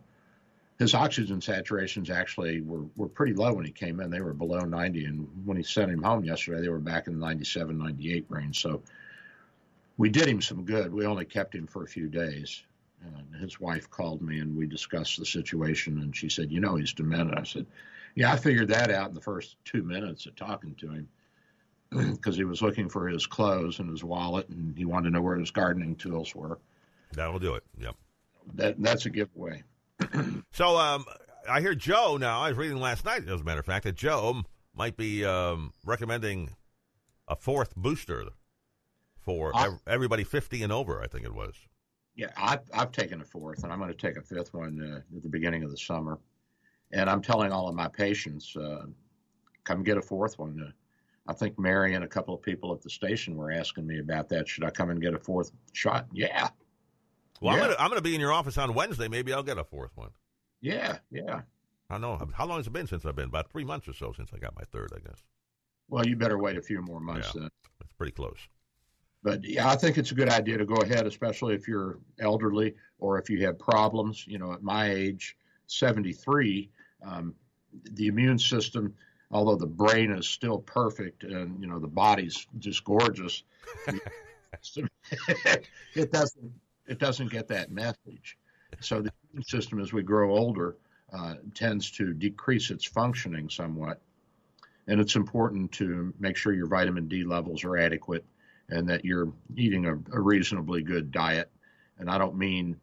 [0.78, 4.10] his oxygen saturations actually were, were pretty low when he came in.
[4.10, 5.06] They were below 90.
[5.06, 8.60] And when he sent him home yesterday, they were back in the 97, 98 range.
[8.60, 8.82] So
[9.96, 10.92] we did him some good.
[10.92, 12.62] We only kept him for a few days.
[13.02, 16.00] And his wife called me and we discussed the situation.
[16.00, 17.38] And she said, You know, he's demented.
[17.38, 17.66] I said,
[18.14, 21.08] Yeah, I figured that out in the first two minutes of talking to him
[22.14, 25.22] because he was looking for his clothes and his wallet and he wanted to know
[25.22, 26.58] where his gardening tools were.
[27.12, 27.64] That'll do it.
[27.78, 27.94] Yep.
[28.54, 29.62] That, that's a giveaway.
[30.52, 31.04] So um,
[31.48, 32.40] I hear Joe now.
[32.40, 34.42] I was reading last night, as a matter of fact, that Joe
[34.74, 36.50] might be um, recommending
[37.28, 38.24] a fourth booster
[39.18, 39.52] for
[39.86, 41.54] everybody 50 and over, I think it was.
[42.14, 45.16] Yeah, I've, I've taken a fourth, and I'm going to take a fifth one uh,
[45.16, 46.18] at the beginning of the summer.
[46.92, 48.86] And I'm telling all of my patients, uh,
[49.64, 50.64] come get a fourth one.
[50.68, 50.70] Uh,
[51.28, 54.28] I think Mary and a couple of people at the station were asking me about
[54.28, 54.48] that.
[54.48, 56.06] Should I come and get a fourth shot?
[56.12, 56.48] Yeah.
[57.40, 57.62] Well, yeah.
[57.62, 59.08] I'm gonna I'm gonna be in your office on Wednesday.
[59.08, 60.10] Maybe I'll get a fourth one.
[60.60, 61.42] Yeah, yeah.
[61.88, 62.20] I know.
[62.34, 63.26] How long has it been since I've been?
[63.26, 65.22] About three months or so since I got my third, I guess.
[65.88, 67.50] Well, you better wait a few more months yeah, then.
[67.80, 68.38] It's pretty close.
[69.22, 72.74] But yeah, I think it's a good idea to go ahead, especially if you're elderly
[72.98, 74.26] or if you have problems.
[74.26, 75.36] You know, at my age,
[75.68, 76.70] 73,
[77.04, 77.34] um,
[77.92, 78.94] the immune system,
[79.30, 83.44] although the brain is still perfect and you know the body's just gorgeous,
[85.94, 86.52] it doesn't
[86.86, 88.38] it doesn't get that message.
[88.80, 90.76] So the immune system, as we grow older,
[91.12, 94.00] uh, tends to decrease its functioning somewhat.
[94.88, 98.24] And it's important to make sure your vitamin D levels are adequate
[98.68, 101.50] and that you're eating a, a reasonably good diet.
[101.98, 102.78] And I don't mean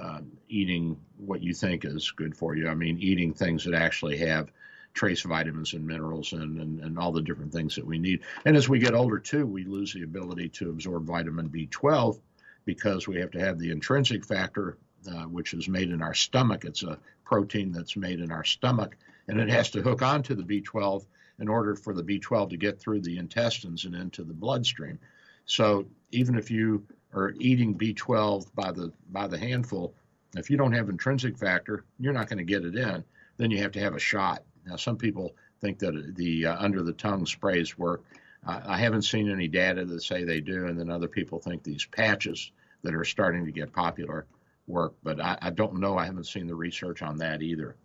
[0.00, 2.68] uh, eating what you think is good for you.
[2.68, 4.50] I mean eating things that actually have
[4.94, 8.20] trace vitamins and minerals and, and, and all the different things that we need.
[8.44, 12.20] And as we get older, too, we lose the ability to absorb vitamin B12
[12.64, 16.64] because we have to have the intrinsic factor, uh, which is made in our stomach.
[16.64, 18.96] It's a protein that's made in our stomach,
[19.28, 21.04] and it has to hook onto the B12
[21.38, 24.98] in order for the B12 to get through the intestines and into the bloodstream.
[25.46, 29.94] So even if you are eating B12 by the by the handful,
[30.36, 33.04] if you don't have intrinsic factor, you're not going to get it in.
[33.36, 34.42] Then you have to have a shot.
[34.66, 38.04] Now, some people think that the uh, under the tongue sprays work.
[38.46, 41.62] Uh, I haven't seen any data that say they do, and then other people think
[41.62, 44.26] these patches that are starting to get popular
[44.66, 44.94] work.
[45.02, 45.96] But I, I don't know.
[45.96, 47.76] I haven't seen the research on that either.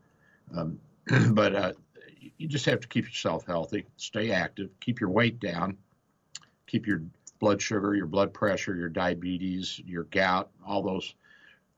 [0.55, 0.79] Um,
[1.31, 1.73] but uh,
[2.37, 5.77] you just have to keep yourself healthy, stay active, keep your weight down,
[6.67, 7.01] keep your
[7.39, 11.15] blood sugar, your blood pressure, your diabetes, your gout, all those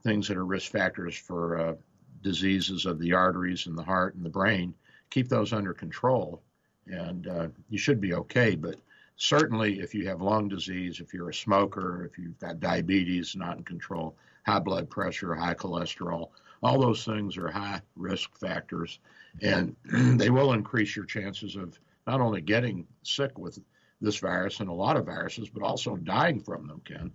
[0.04, 1.76] things that are risk factors for uh,
[2.22, 4.74] diseases of the arteries and the heart and the brain.
[5.10, 6.42] Keep those under control,
[6.88, 8.56] and uh, you should be okay.
[8.56, 8.76] But
[9.16, 13.58] certainly, if you have lung disease, if you're a smoker, if you've got diabetes not
[13.58, 14.16] in control,
[14.46, 16.30] high blood pressure, high cholesterol,
[16.64, 19.00] all those things are high risk factors,
[19.42, 19.76] and
[20.20, 23.60] they will increase your chances of not only getting sick with
[24.02, 27.12] this virus and a lot of viruses, but also dying from them, Ken.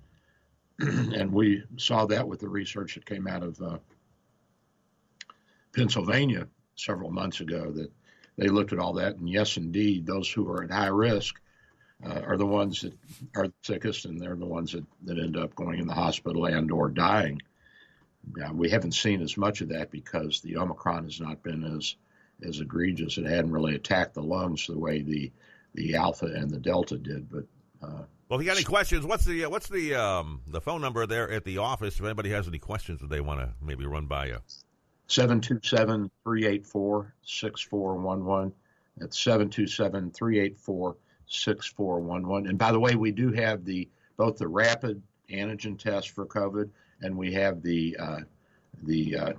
[1.15, 3.79] and we saw that with the research that came out of uh,
[5.75, 6.47] Pennsylvania
[6.77, 7.91] several months ago that
[8.37, 9.17] they looked at all that.
[9.17, 11.41] And yes, indeed, those who are at high risk
[12.05, 12.93] uh, are the ones that
[13.35, 16.45] are the sickest, and they're the ones that, that end up going in the hospital
[16.47, 17.41] and or dying.
[18.37, 21.95] Yeah, we haven't seen as much of that because the Omicron has not been as
[22.47, 23.17] as egregious.
[23.17, 25.33] It hadn't really attacked the lungs the way the
[25.75, 27.31] the Alpha and the Delta did.
[27.31, 27.45] But
[27.83, 31.07] uh, well, if you got any questions, what's the what's the um, the phone number
[31.07, 31.99] there at the office?
[31.99, 34.39] If anybody has any questions that they want to maybe run by you.
[35.09, 38.53] 727 384 6411.
[38.99, 40.97] That's 727 384
[41.29, 42.49] 6411.
[42.49, 46.71] And by the way, we do have the both the rapid antigen test for COVID
[47.03, 48.21] and we have the uh,
[48.83, 49.33] the uh,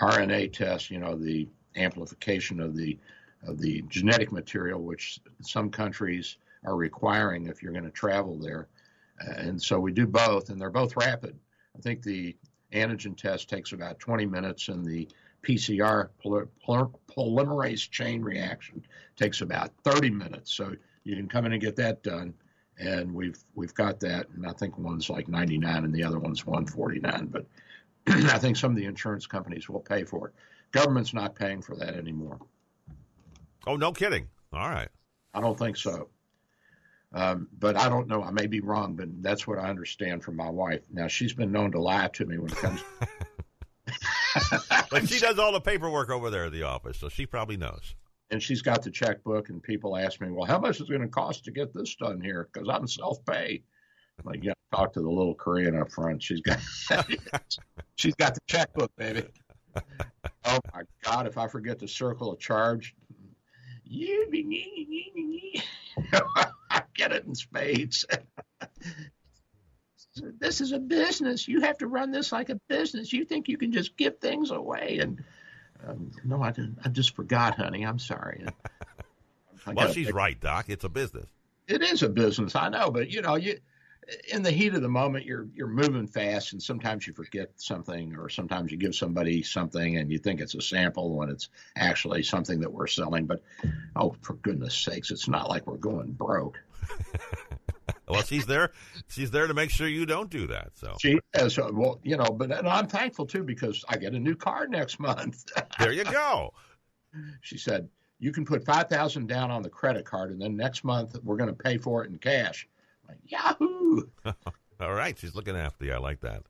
[0.00, 2.98] RNA test, you know, the amplification of the
[3.46, 8.68] of the genetic material, which some countries are requiring if you're going to travel there.
[9.18, 11.38] And so we do both, and they're both rapid.
[11.76, 12.36] I think the
[12.72, 15.08] antigen test takes about 20 minutes, and the
[15.42, 18.84] PCR polymerase chain reaction
[19.16, 20.52] takes about 30 minutes.
[20.52, 22.34] So you can come in and get that done,
[22.78, 24.28] and we've we've got that.
[24.30, 27.26] And I think one's like 99, and the other one's 149.
[27.26, 27.46] But
[28.06, 30.34] I think some of the insurance companies will pay for it.
[30.72, 32.38] Government's not paying for that anymore.
[33.66, 34.28] Oh, no kidding.
[34.52, 34.88] All right.
[35.34, 36.08] I don't think so.
[37.14, 38.22] Um, but I don't know.
[38.22, 40.82] I may be wrong, but that's what I understand from my wife.
[40.90, 42.82] Now she's been known to lie to me when it comes.
[44.90, 47.94] but she does all the paperwork over there at the office, so she probably knows.
[48.30, 51.02] And she's got the checkbook, and people ask me, "Well, how much is it going
[51.02, 53.62] to cost to get this done here?" Because I'm self-pay.
[54.24, 56.22] Like, yeah, talk to the little Korean up front.
[56.22, 56.58] She's got,
[57.96, 59.24] she's got the checkbook, baby.
[60.46, 61.26] Oh my God!
[61.26, 62.94] If I forget to circle a charge,
[63.84, 64.22] you
[67.02, 68.06] get it in spades.
[70.38, 71.48] this is a business.
[71.48, 73.12] You have to run this like a business.
[73.12, 75.22] You think you can just give things away and
[75.86, 76.78] um, no, I didn't.
[76.84, 77.84] I just forgot, honey.
[77.84, 78.46] I'm sorry.
[79.74, 80.66] well, she's right, Doc.
[80.68, 81.26] It's a business.
[81.66, 82.54] It is a business.
[82.54, 83.58] I know, but you know, you
[84.32, 88.16] in the heat of the moment, you're you're moving fast, and sometimes you forget something,
[88.16, 92.22] or sometimes you give somebody something and you think it's a sample when it's actually
[92.22, 93.26] something that we're selling.
[93.26, 93.42] But
[93.96, 96.58] oh, for goodness sakes, it's not like we're going broke.
[98.08, 98.72] well, she's there.
[99.08, 100.70] She's there to make sure you don't do that.
[100.74, 101.58] So she is.
[101.58, 104.66] Uh, well, you know, but and I'm thankful too because I get a new car
[104.66, 105.44] next month.
[105.78, 106.52] there you go.
[107.40, 107.88] She said
[108.18, 111.36] you can put five thousand down on the credit card, and then next month we're
[111.36, 112.68] going to pay for it in cash.
[113.26, 114.02] Yahoo!
[114.80, 115.92] All right, she's looking after you.
[115.92, 116.42] I like that.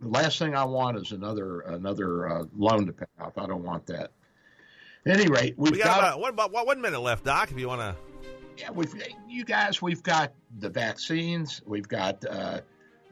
[0.00, 3.36] The last thing I want is another another uh, loan to pay off.
[3.36, 4.12] I don't want that.
[5.06, 7.50] At any rate, we've we got, got about, about one minute left, Doc.
[7.50, 7.96] If you want to,
[8.58, 8.94] yeah, we've
[9.28, 11.62] you guys, we've got the vaccines.
[11.64, 12.60] We've got, uh,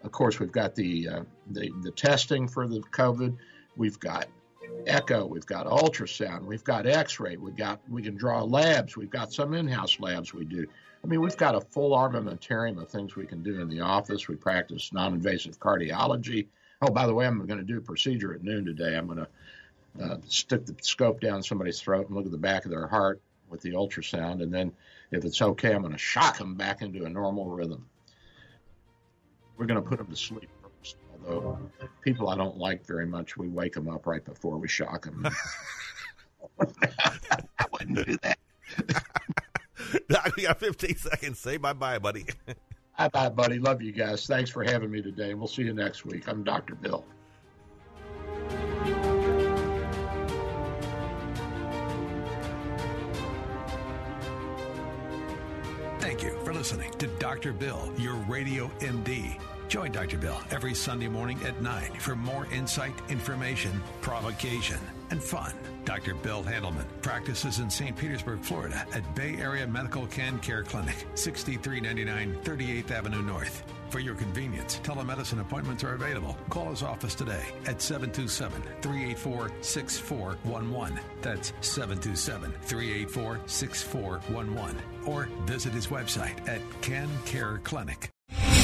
[0.02, 3.36] of course, we've got the, uh, the the testing for the COVID.
[3.76, 4.26] We've got
[4.86, 5.26] echo.
[5.26, 6.44] We've got ultrasound.
[6.44, 7.36] We've got X-ray.
[7.36, 8.96] We've got we can draw labs.
[8.96, 10.66] We've got some in-house labs we do.
[11.07, 14.26] I mean, we've got a full armamentarium of things we can do in the office.
[14.26, 16.48] We practice non invasive cardiology.
[16.82, 18.96] Oh, by the way, I'm going to do a procedure at noon today.
[18.96, 19.28] I'm going to
[20.02, 23.22] uh, stick the scope down somebody's throat and look at the back of their heart
[23.48, 24.72] with the ultrasound, and then
[25.12, 27.86] if it's okay, I'm going to shock them back into a normal rhythm.
[29.57, 31.57] We're going to put them to sleep first, although
[32.02, 35.24] people I don't like very much, we wake them up right before we shock them.
[36.61, 38.38] I wouldn't do that.
[40.09, 41.38] Doc, we got 15 seconds.
[41.38, 42.26] Say bye bye, buddy.
[42.99, 43.59] bye bye, buddy.
[43.59, 44.26] Love you guys.
[44.26, 45.34] Thanks for having me today.
[45.34, 46.28] We'll see you next week.
[46.28, 46.74] I'm Dr.
[46.74, 47.05] Bill.
[55.99, 57.53] Thank you for listening to Dr.
[57.53, 59.40] Bill, your radio MD.
[59.68, 60.18] Join Dr.
[60.18, 64.78] Bill every Sunday morning at 9 for more insight, information, provocation,
[65.11, 65.52] and fun.
[65.84, 66.14] Dr.
[66.14, 67.96] Bill Handelman practices in St.
[67.96, 73.62] Petersburg, Florida at Bay Area Medical Can Care Clinic, 6399 38th Avenue North.
[73.90, 76.36] For your convenience, telemedicine appointments are available.
[76.50, 81.00] Call his office today at 727 384 6411.
[81.22, 84.82] That's 727 384 6411.
[85.07, 88.11] Or visit his website at Can Care Clinic.